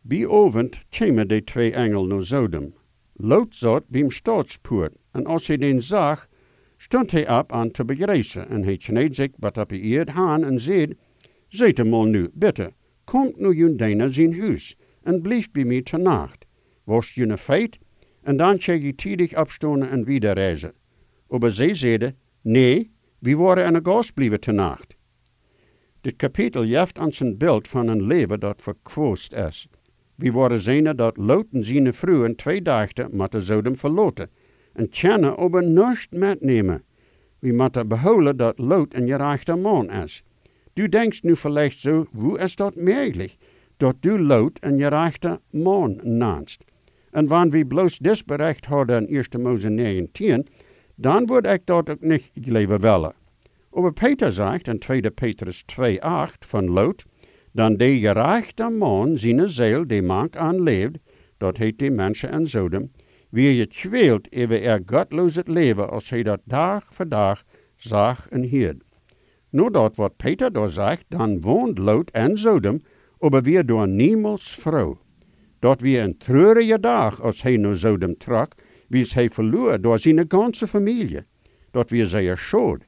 Bij 0.00 0.26
ovend 0.26 0.80
kwamen 0.88 1.28
de 1.28 1.44
twee 1.44 1.72
engelen 1.72 2.08
naar 2.08 2.22
Sodom. 2.22 2.74
Lot 3.12 3.56
zat 3.56 3.88
bij 3.88 4.04
staatspoort, 4.08 4.92
en 5.10 5.26
als 5.26 5.46
hij 5.46 5.56
den 5.56 5.82
zag, 5.82 6.28
stond 6.76 7.10
hij 7.10 7.38
op 7.38 7.52
aan 7.52 7.70
te 7.70 7.84
begrijzen, 7.84 8.48
en 8.48 8.64
hij 8.64 8.76
kneed 8.76 9.14
zich 9.14 9.30
wat 9.38 9.58
op 9.58 9.70
eerd 9.70 10.10
haan 10.10 10.44
en 10.44 10.60
zei, 10.60 10.92
Zet 11.48 11.78
hem 11.78 11.94
al 11.94 12.04
nu, 12.04 12.28
bitte, 12.32 12.72
komt 13.04 13.36
nu 13.36 13.54
jun 13.54 13.76
deiner 13.76 14.14
zijn 14.14 14.40
huis, 14.40 14.76
en 15.02 15.22
blijf 15.22 15.50
bij 15.50 15.64
mij 15.64 15.82
te 15.82 15.96
nacht. 15.96 16.44
Was 16.84 17.14
je 17.14 17.28
een 17.28 17.38
feit, 17.38 17.78
en 18.22 18.36
dan 18.36 18.60
zal 18.60 18.74
je 18.74 18.94
tidig 18.94 19.36
opstonen 19.36 19.90
en 19.90 20.04
wieder 20.04 20.34
reizen. 20.34 20.72
Maar 21.28 21.50
zij 21.50 21.74
zeiden, 21.74 22.16
nee, 22.44 22.90
waren 23.36 23.66
in 23.66 23.74
een 23.74 23.84
gast 23.84 24.14
blijven 24.14 24.40
te 24.40 24.52
nacht. 24.52 24.94
Dit 26.00 26.16
kapitel 26.16 26.64
jeft 26.64 26.98
ons 26.98 27.20
een 27.20 27.36
beeld 27.38 27.68
van 27.68 27.88
een 27.88 28.02
leven 28.02 28.40
dat 28.40 28.62
verkwoost 28.62 29.32
is. 29.32 29.68
We 30.14 30.32
worden 30.32 30.60
zien 30.60 30.96
dat 30.96 31.16
Lot 31.16 31.46
en 31.52 31.64
zijn 31.64 31.94
vrouwen 31.94 32.36
twee 32.36 32.62
dagen 32.62 33.08
moeten 33.12 33.42
zouden 33.42 33.76
verloten 33.76 34.30
en 34.72 34.88
kennen 34.88 35.36
op 35.36 35.54
een 35.54 35.96
metnemen. 36.10 36.82
We 37.38 37.52
moeten 37.52 37.88
behouden 37.88 38.36
dat 38.36 38.58
Lot 38.58 38.94
een 38.94 39.08
gerechte 39.08 39.54
man 39.54 39.90
is. 39.90 40.22
Du 40.72 40.88
denkst 40.88 41.22
nu 41.22 41.36
vielleicht 41.36 41.80
zo, 41.80 42.06
hoe 42.12 42.38
is 42.38 42.56
dat 42.56 42.76
mogelijk? 42.76 43.36
Dat 43.76 43.96
du 44.00 44.20
Lot 44.20 44.64
een 44.64 44.78
gerechte 44.78 45.40
man 45.50 46.00
naast. 46.02 46.64
En 47.10 47.26
wanneer 47.26 47.58
we 47.58 47.66
bloos 47.66 47.98
dit 47.98 48.26
bericht 48.26 48.64
hadden 48.64 49.08
in 49.08 49.24
1 49.30 49.42
Mose 49.42 49.68
19, 49.68 50.46
dan 50.94 51.26
wordt 51.26 51.46
ik 51.46 51.66
dat 51.66 51.90
ook 51.90 52.00
niet 52.00 52.30
leven 52.34 52.80
willen. 52.80 53.14
Aber 53.72 53.92
Peter 53.92 54.32
zegt 54.32 54.68
in 54.68 54.78
2 54.78 55.10
Petrus 55.10 55.64
2,8 55.80 55.86
van 56.46 56.70
Lot, 56.70 57.04
dan 57.52 57.76
de 57.76 57.98
gerechte 57.98 58.70
man 58.70 59.18
zijn 59.18 59.48
ziel 59.48 59.86
die 59.86 60.02
mank 60.02 60.36
aanleeft, 60.36 60.98
dat 61.38 61.56
heet 61.56 61.78
die 61.78 61.90
mensen 61.90 62.30
in 62.30 62.46
Sodom, 62.46 62.90
wie 63.28 63.56
je 63.56 63.66
tweelt 63.66 64.32
ever 64.32 64.62
er 64.62 64.82
godloos 64.86 65.34
het 65.34 65.48
leven 65.48 65.90
als 65.90 66.10
hij 66.10 66.22
dat 66.22 66.40
dag 66.44 66.84
voor 66.88 67.08
dag 67.08 67.44
zag 67.76 68.28
en 68.28 68.42
hield. 68.42 68.82
Nu 69.50 69.70
dat 69.70 69.96
wat 69.96 70.16
Peter 70.16 70.52
daar 70.52 70.68
zegt, 70.68 71.04
dan 71.08 71.40
woont 71.40 71.78
Lot 71.78 72.10
en 72.10 72.38
Sodom, 72.38 72.80
aber 73.18 73.42
weer 73.42 73.66
door 73.66 73.88
niemals 73.88 74.50
vrouw. 74.50 74.98
Dat 75.58 75.80
weer 75.80 76.02
een 76.02 76.18
treurige 76.18 76.80
dag 76.80 77.20
als 77.20 77.42
hij 77.42 77.56
naar 77.56 77.76
Sodom 77.76 78.16
trok, 78.16 78.52
wie 78.94 79.06
hij 79.12 79.28
verloor 79.28 79.80
door 79.80 79.98
zijn 79.98 80.24
ganze 80.28 80.66
familie. 80.66 81.22
Dat 81.70 81.90
weer 81.90 82.06
zeer 82.06 82.38
schuld. 82.38 82.84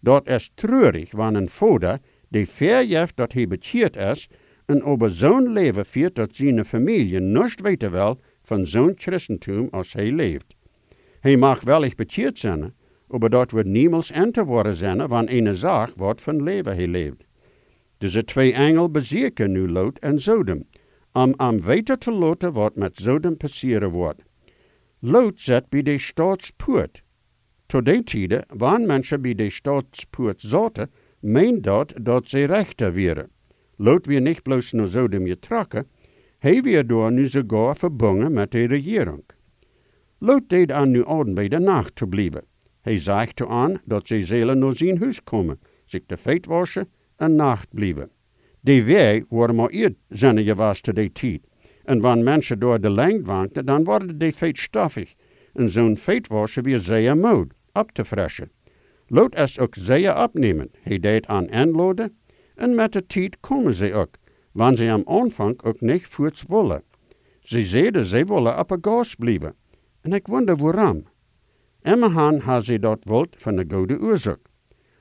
Dat 0.00 0.28
is 0.28 0.50
treurig, 0.54 1.12
wanneer 1.12 1.40
een 1.42 1.48
vader 1.48 1.98
die 2.28 2.48
verjeft 2.48 3.16
dat 3.16 3.32
hij 3.32 3.46
bekeerd 3.46 3.96
is 3.96 4.28
en 4.66 4.82
over 4.82 5.10
zo'n 5.10 5.52
leven 5.52 5.86
viert 5.86 6.14
dat 6.14 6.36
zijn 6.36 6.64
familie 6.64 7.20
niets 7.20 7.54
weten 7.62 7.90
wil 7.90 8.20
van 8.42 8.66
zo'n 8.66 8.92
christentum 8.96 9.68
als 9.70 9.92
hij 9.92 10.12
leeft. 10.12 10.54
Hij 11.20 11.36
mag 11.36 11.60
wel 11.60 11.84
echt 11.84 11.96
bekeerd 11.96 12.38
zijn, 12.38 12.74
maar 13.08 13.30
dat 13.30 13.50
wordt 13.50 13.68
niemals 13.68 14.10
enter 14.10 14.44
worden 14.44 14.74
zijn 14.74 15.06
wanneer 15.06 15.46
een 15.46 15.56
zaak 15.56 15.92
wordt 15.96 16.22
van 16.22 16.42
leven 16.42 16.74
hij 16.74 16.86
leeft. 16.86 17.24
Dus 17.98 18.12
de 18.12 18.24
twee 18.24 18.52
engel 18.52 18.90
bezirken 18.90 19.52
nu 19.52 19.68
Lot 19.68 19.98
en 19.98 20.20
Sodom, 20.20 20.64
om 21.12 21.32
aan 21.36 21.60
weten 21.60 21.98
te 21.98 22.12
laten 22.12 22.52
wat 22.52 22.76
met 22.76 22.96
Sodom 22.96 23.36
passeren 23.36 23.90
wordt. 23.90 24.22
Lot 24.98 25.40
zit 25.40 25.68
bij 25.68 25.82
de 25.82 25.98
staatspoort. 25.98 27.02
Tot 27.66 27.84
die 27.84 28.02
tijden, 28.02 28.42
wanneer 28.56 28.86
mensen 28.86 29.20
bij 29.20 29.34
de 29.34 29.50
staatspoort 29.50 30.40
zaten, 30.40 30.90
meent 31.20 31.62
dat 31.64 31.94
dat 32.02 32.28
ze 32.28 32.44
rechter 32.44 32.94
waren. 32.94 33.30
Lot 33.76 34.06
weer 34.06 34.20
niet 34.20 34.42
bloos 34.42 34.72
naar 34.72 34.86
Sodom 34.86 35.26
getrokken, 35.26 35.86
hij 36.38 36.62
weer 36.62 36.86
door 36.86 37.12
nu 37.12 37.28
sogar 37.28 37.76
verbonden 37.76 38.32
met 38.32 38.50
de 38.50 38.64
regering. 38.64 39.24
Lot 40.18 40.48
deed 40.48 40.72
aan 40.72 40.90
nu 40.90 41.06
aan 41.06 41.34
bij 41.34 41.48
de 41.48 41.58
nacht 41.58 41.96
te 41.96 42.06
blijven. 42.06 42.44
Hij 42.80 42.98
zegt 42.98 43.46
aan 43.46 43.80
dat 43.84 44.06
ze 44.06 44.26
zullen 44.26 44.58
naar 44.58 44.76
zijn 44.76 44.98
huis 44.98 45.24
komen, 45.24 45.60
zich 45.84 46.02
de 46.06 46.16
feit 46.16 46.46
wassen 46.46 46.88
en 47.16 47.34
nacht 47.34 47.68
blijven. 47.70 48.10
Die 48.60 48.84
wij 48.84 49.24
worden 49.28 49.56
maar 49.56 49.70
eer 49.70 50.54
was 50.54 50.80
te 50.80 50.92
die 50.92 51.12
tijd. 51.12 51.40
En 51.86 52.00
wanneer 52.00 52.24
mensen 52.24 52.58
door 52.58 52.80
de 52.80 52.90
lengte 52.90 53.22
wankten, 53.22 53.66
dan 53.66 53.84
worden 53.84 54.18
die 54.18 54.32
feit 54.32 54.58
stoffig. 54.58 55.14
En 55.52 55.68
zo'n 55.68 55.96
feit 55.96 56.26
wassen 56.28 56.62
weer 56.62 56.78
zeer 56.78 57.16
moed, 57.16 57.54
op 57.72 57.92
te 57.92 58.04
fressen. 58.04 58.50
Lot 59.06 59.34
is 59.34 59.58
ook 59.58 59.74
zeer 59.74 60.16
opnemen. 60.16 60.70
Hij 60.80 60.98
deed 60.98 61.26
aan 61.26 61.48
inloden, 61.48 62.16
en 62.54 62.74
met 62.74 62.92
de 62.92 63.06
tijd 63.06 63.40
komen 63.40 63.74
ze 63.74 63.94
ook, 63.94 64.14
wanneer 64.52 64.76
ze 64.76 64.90
am 64.90 65.02
aanvang 65.04 65.62
ook 65.62 65.80
niet 65.80 66.06
voorts 66.06 66.42
willen. 66.48 66.82
Ze 67.40 67.64
zeiden 67.64 68.04
ze 68.04 68.24
willen 68.24 68.58
op 68.58 68.70
een 68.70 68.78
gas 68.80 69.14
blijven. 69.14 69.54
En 70.00 70.12
ik 70.12 70.26
wonder 70.26 70.56
waarom. 70.56 71.04
Immerhan 71.82 72.38
had 72.38 72.64
ze 72.64 72.78
dat 72.78 72.98
wilt 73.04 73.34
van 73.38 73.58
een 73.58 73.72
goede 73.72 74.00
oorzaak. 74.00 74.40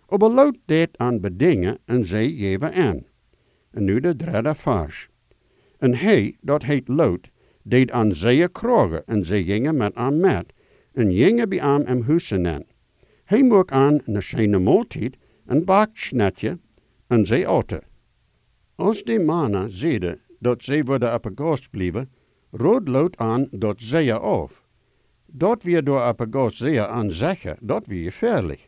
Lot 0.08 0.58
deed 0.65 0.98
aan 0.98 1.19
bedingen 1.19 1.78
en 1.86 2.06
zij 2.06 2.34
geven 2.38 2.74
aan. 2.74 3.04
En 3.71 3.84
nu 3.84 4.00
de 4.00 4.15
derde 4.15 4.56
vers. 4.56 5.10
En 5.78 5.96
hij, 5.96 6.38
dat 6.42 6.64
heet 6.64 6.88
Lot, 6.88 7.30
deed 7.64 7.92
aan 7.92 8.14
zeer 8.14 8.50
krogen 8.50 9.06
en 9.06 9.26
zij 9.26 9.44
gingen 9.44 9.78
met 9.78 9.96
aan 9.96 10.20
met 10.20 10.54
en 10.94 11.14
gingen 11.14 11.50
bij 11.50 11.62
aan 11.62 11.86
hem 11.86 12.02
huizen 12.02 12.48
aan. 12.48 12.64
Hij 13.24 13.44
mocht 13.44 13.72
aan 13.72 14.00
een 14.06 14.24
schijne 14.24 14.60
maaltijd, 14.60 15.18
een 15.46 15.66
bakschnetje 15.66 16.60
en 17.08 17.26
zij 17.26 17.48
aten. 17.48 17.82
Als 18.76 19.04
die 19.04 19.20
mannen 19.20 19.72
zeiden 19.72 20.20
dat 20.40 20.64
zij 20.64 20.84
worden 20.84 21.14
op 21.14 21.26
een 21.26 21.38
gast 21.38 21.70
blijven, 21.70 22.10
rood 22.52 22.88
Lot 22.88 23.18
aan 23.18 23.48
dat 23.52 23.76
zij 23.78 24.14
af. 24.14 24.64
Dat 25.26 25.64
weer 25.64 25.84
door 25.84 26.08
op 26.08 26.20
een 26.20 26.34
gast 26.34 26.58
zeer 26.58 26.88
aan 26.88 27.12
zeggen, 27.12 27.58
dat 27.62 27.88
weer 27.88 28.12
gefährlich. 28.12 28.68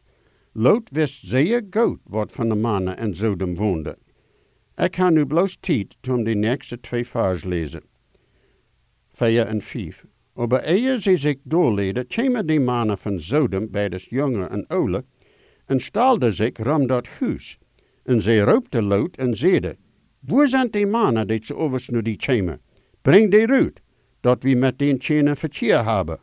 Lot 0.51 0.89
wist 0.89 1.27
zeer 1.27 1.65
goed 1.69 1.99
wat 2.03 2.31
van 2.31 2.49
de 2.49 2.55
mannen 2.55 2.97
en 2.97 3.15
Sodom 3.15 3.55
woonde. 3.55 3.97
Ik 4.77 4.95
ga 4.95 5.09
nu 5.09 5.25
bloos 5.25 5.57
tijd 5.59 5.97
om 6.09 6.23
de 6.23 6.35
nächste 6.35 6.79
twee 6.79 7.07
vers 7.07 7.43
lezen. 7.43 7.81
Vier 9.09 9.45
en 9.45 9.61
vijf. 9.61 10.05
Aber 10.33 10.69
eer 10.69 10.99
ze 10.99 11.17
zich 11.17 11.37
doorleden, 11.43 12.07
kwamen 12.07 12.45
die 12.45 12.59
mannen 12.59 12.97
van 12.97 13.19
Sodom 13.19 13.71
bij 13.71 13.89
de 13.89 14.05
jongen 14.09 14.49
en 14.49 14.67
oude, 14.67 15.03
en 15.65 15.79
staalden 15.79 16.33
zich 16.33 16.57
ram 16.57 16.87
dat 16.87 17.07
huis. 17.07 17.57
En 18.03 18.21
zij 18.21 18.39
roopte 18.39 18.81
Lot 18.81 19.17
en 19.17 19.35
zeiden, 19.35 19.77
Wo 20.19 20.45
zijn 20.45 20.69
die 20.71 20.87
mannen 20.87 21.27
die 21.27 21.45
zu 21.45 21.55
overs 21.55 21.87
nu 21.87 22.01
die 22.01 22.17
tjemen? 22.17 22.61
Breng 23.01 23.31
die 23.31 23.47
uit, 23.47 23.79
dat 24.19 24.43
we 24.43 24.55
met 24.55 24.79
den 24.79 24.97
tjenen 24.97 25.37
verkeer 25.37 25.85
hebben. 25.85 26.19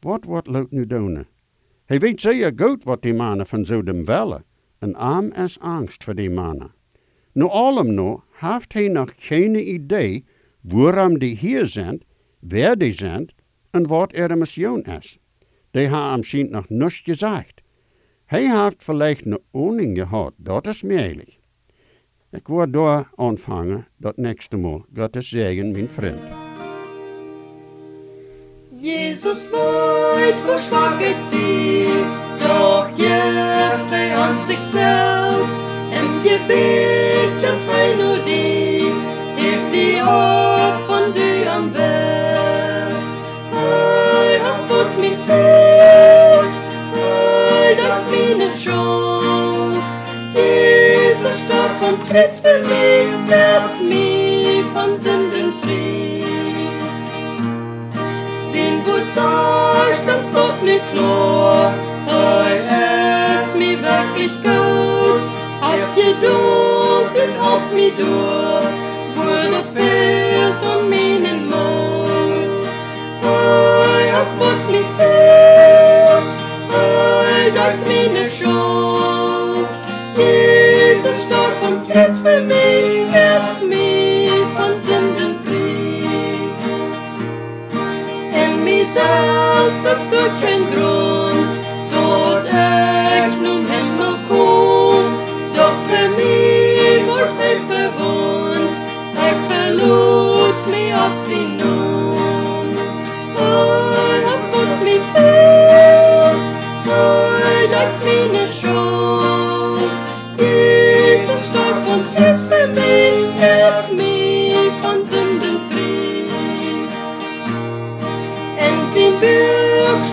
Wat 0.00 0.24
wordt 0.24 0.46
Lot 0.46 0.70
nu 0.70 0.86
doen? 0.86 1.26
Hij 1.84 1.98
weet 1.98 2.20
zeer 2.20 2.52
goed 2.56 2.84
wat 2.84 3.02
die 3.02 3.14
mannen 3.14 3.46
van 3.46 3.64
Sodom 3.64 4.04
willen. 4.04 4.44
En 4.78 4.94
arm 4.94 5.32
is 5.32 5.58
angst 5.58 6.04
voor 6.04 6.14
die 6.14 6.30
mannen. 6.30 6.74
Nu 7.34 7.48
allem 7.48 7.94
nu 7.94 8.16
heeft 8.30 8.72
hij 8.72 8.88
nog 8.88 9.12
geen 9.16 9.74
idee 9.74 10.24
waarom 10.60 11.18
die 11.18 11.36
hier 11.36 11.66
zijn, 11.66 12.02
wer 12.38 12.78
die 12.78 12.92
zijn 12.92 13.28
en 13.70 13.86
wat 13.86 14.16
er 14.16 14.38
mission 14.38 14.82
is. 14.82 15.18
Die 15.70 15.88
hem 15.88 16.16
misschien 16.16 16.50
nog 16.50 16.68
niets 16.68 17.00
gezegd. 17.04 17.60
Hij 18.24 18.62
heeft 18.62 18.84
vielleicht 18.84 19.26
een 19.26 19.38
oning 19.50 19.98
gehad, 19.98 20.32
dat 20.36 20.66
is 20.66 20.82
mogelijk. 20.82 21.38
Ik 22.30 22.46
word 22.46 22.72
daar 22.72 23.10
aanvangen, 23.14 23.86
dat 23.96 24.16
nächste 24.16 24.56
Mal. 24.56 24.84
Gottes 24.94 25.28
Segen, 25.28 25.72
mijn 25.72 25.88
vriend. 25.88 26.22
Jesus 28.80 29.50
wo 29.50 30.58
Schwachheit 30.58 31.24
sie, 31.30 31.86
doch 32.38 32.88
jeft 32.96 33.90
hij 33.90 34.16
an 34.16 34.44
sich 34.44 34.64
selbst. 34.70 35.63
Im 36.24 36.30
Gebet 36.30 37.50
und 37.50 37.70
hij 37.70 37.94
nur 37.98 38.18
die, 38.24 38.90
heeft 39.36 39.72
die 39.72 40.00
op 40.00 40.86
von 40.86 41.12
du 41.12 41.50
am 41.50 41.70
best. 41.70 43.12
Hij 43.50 44.38
hat 44.38 44.60
fått 44.66 45.00
mich 45.00 45.18
fehlt, 45.26 46.54
hij 46.94 47.74
dat 47.74 48.02
meine 48.10 48.50
Schuld. 48.58 49.84
Jesus 50.34 51.36
starb 51.44 51.82
und 51.88 52.08
tritt 52.08 52.36
für 52.42 52.58
mich, 52.58 53.28
wird 53.28 53.82
mich 53.88 54.64
von 54.72 54.98
Sünden 54.98 55.52
frei. 55.60 56.24
Sin 58.50 58.82
gut 58.84 59.12
sagt, 59.14 60.06
das 60.06 60.32
Gott 60.32 60.62
nicht 60.62 60.84
klar, 60.94 61.72
hij 62.06 63.42
ist 63.42 63.56
mir 63.56 63.78
wirklich 63.82 64.32
gut. 64.42 64.63
stolt 66.24 67.14
en 67.14 67.32
op 67.52 67.62
mij 67.72 67.92
door, 67.98 68.62
voor 69.14 69.56
het 69.56 69.66
veld 69.72 70.76
om 70.76 70.88
mijn 70.88 71.46
mond. 71.50 72.68
Hij 73.20 74.08
had 74.08 74.26
God 74.38 74.70
mij 74.70 74.84
veld, 74.96 76.28
hij 76.72 77.50
dacht 77.54 77.86
mijn 77.86 78.30
schuld. 78.30 79.68
Dieses 80.16 81.22
stark 81.22 81.62
und 81.68 81.84
tritt 81.84 82.16
für 82.22 82.40
mich, 82.40 83.10
herz 83.10 83.60
mich 83.68 84.30
von 84.56 84.72
Sünden 84.86 85.34
frei. 85.44 86.06
En 88.32 88.62
mij 88.62 88.86
zelfs 88.94 89.84
ist 89.92 90.10
durch 90.10 90.40
kein 90.40 90.62
Grund, 90.72 91.33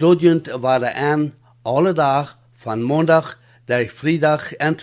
Ik 0.00 0.06
glodjent 0.06 0.46
waren 0.60 0.94
aan 0.94 1.34
alle 1.62 1.92
dag 1.92 2.38
van 2.54 2.86
maandag 2.86 3.38
naar 3.66 3.84
vrijdag 3.84 4.56
aan 4.56 4.76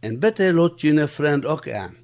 en 0.00 0.18
bitte 0.18 0.52
lot 0.52 0.80
jullie 0.80 1.06
vriend 1.06 1.46
ook 1.46 1.70
aan. 1.70 1.96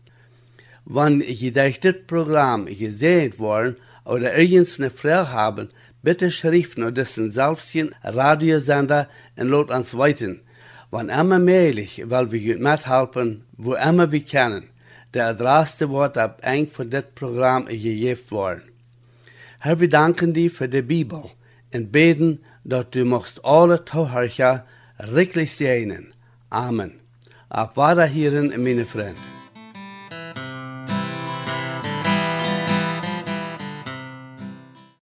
Wanneer 0.83 1.37
je 1.39 1.51
durch 1.51 1.79
dit 1.79 2.07
programma 2.07 2.71
gesehen 2.71 3.33
worden 3.37 3.79
oder 4.05 4.33
ergens 4.33 4.79
eine 4.79 4.91
Frage 4.91 5.31
haben, 5.31 5.71
bitte 6.01 6.31
schrift 6.31 6.77
nur 6.77 6.93
dessen 6.93 7.31
selbstchen 7.31 7.95
Radiosender 8.03 9.09
und 9.37 9.49
lot 9.49 9.71
ans 9.71 9.93
weiten. 9.93 10.41
Wann 10.91 11.11
immer 11.11 11.39
möglich, 11.39 12.03
weil 12.07 12.31
wir 12.31 12.59
mithelfen, 12.59 13.45
wo 13.57 13.75
immer 13.75 14.11
wir 14.11 14.25
können. 14.25 14.71
Der 15.13 15.27
Adresse 15.27 15.91
wird 15.91 16.17
ab 16.17 16.39
eng 16.43 16.67
von 16.71 16.89
dit 16.89 17.15
Programm 17.15 17.67
gegeben 17.67 18.31
worden. 18.31 18.63
Herr, 19.59 19.81
wir 19.81 19.89
danken 19.89 20.33
dir 20.33 20.51
für 20.51 20.69
die 20.69 20.83
Bibel 20.83 21.36
und 21.77 21.93
beten, 21.93 22.41
dass 22.65 22.91
du 22.91 23.05
machst 23.05 23.45
alle 23.45 23.85
Tauhörcher 23.85 24.65
richtig 25.15 25.53
segnen. 25.53 26.13
Amen. 26.51 26.93
Ab 27.49 27.77
weiter 27.77 28.07
hierin, 28.07 28.53
meine 28.63 28.87
Freunde. 28.87 29.36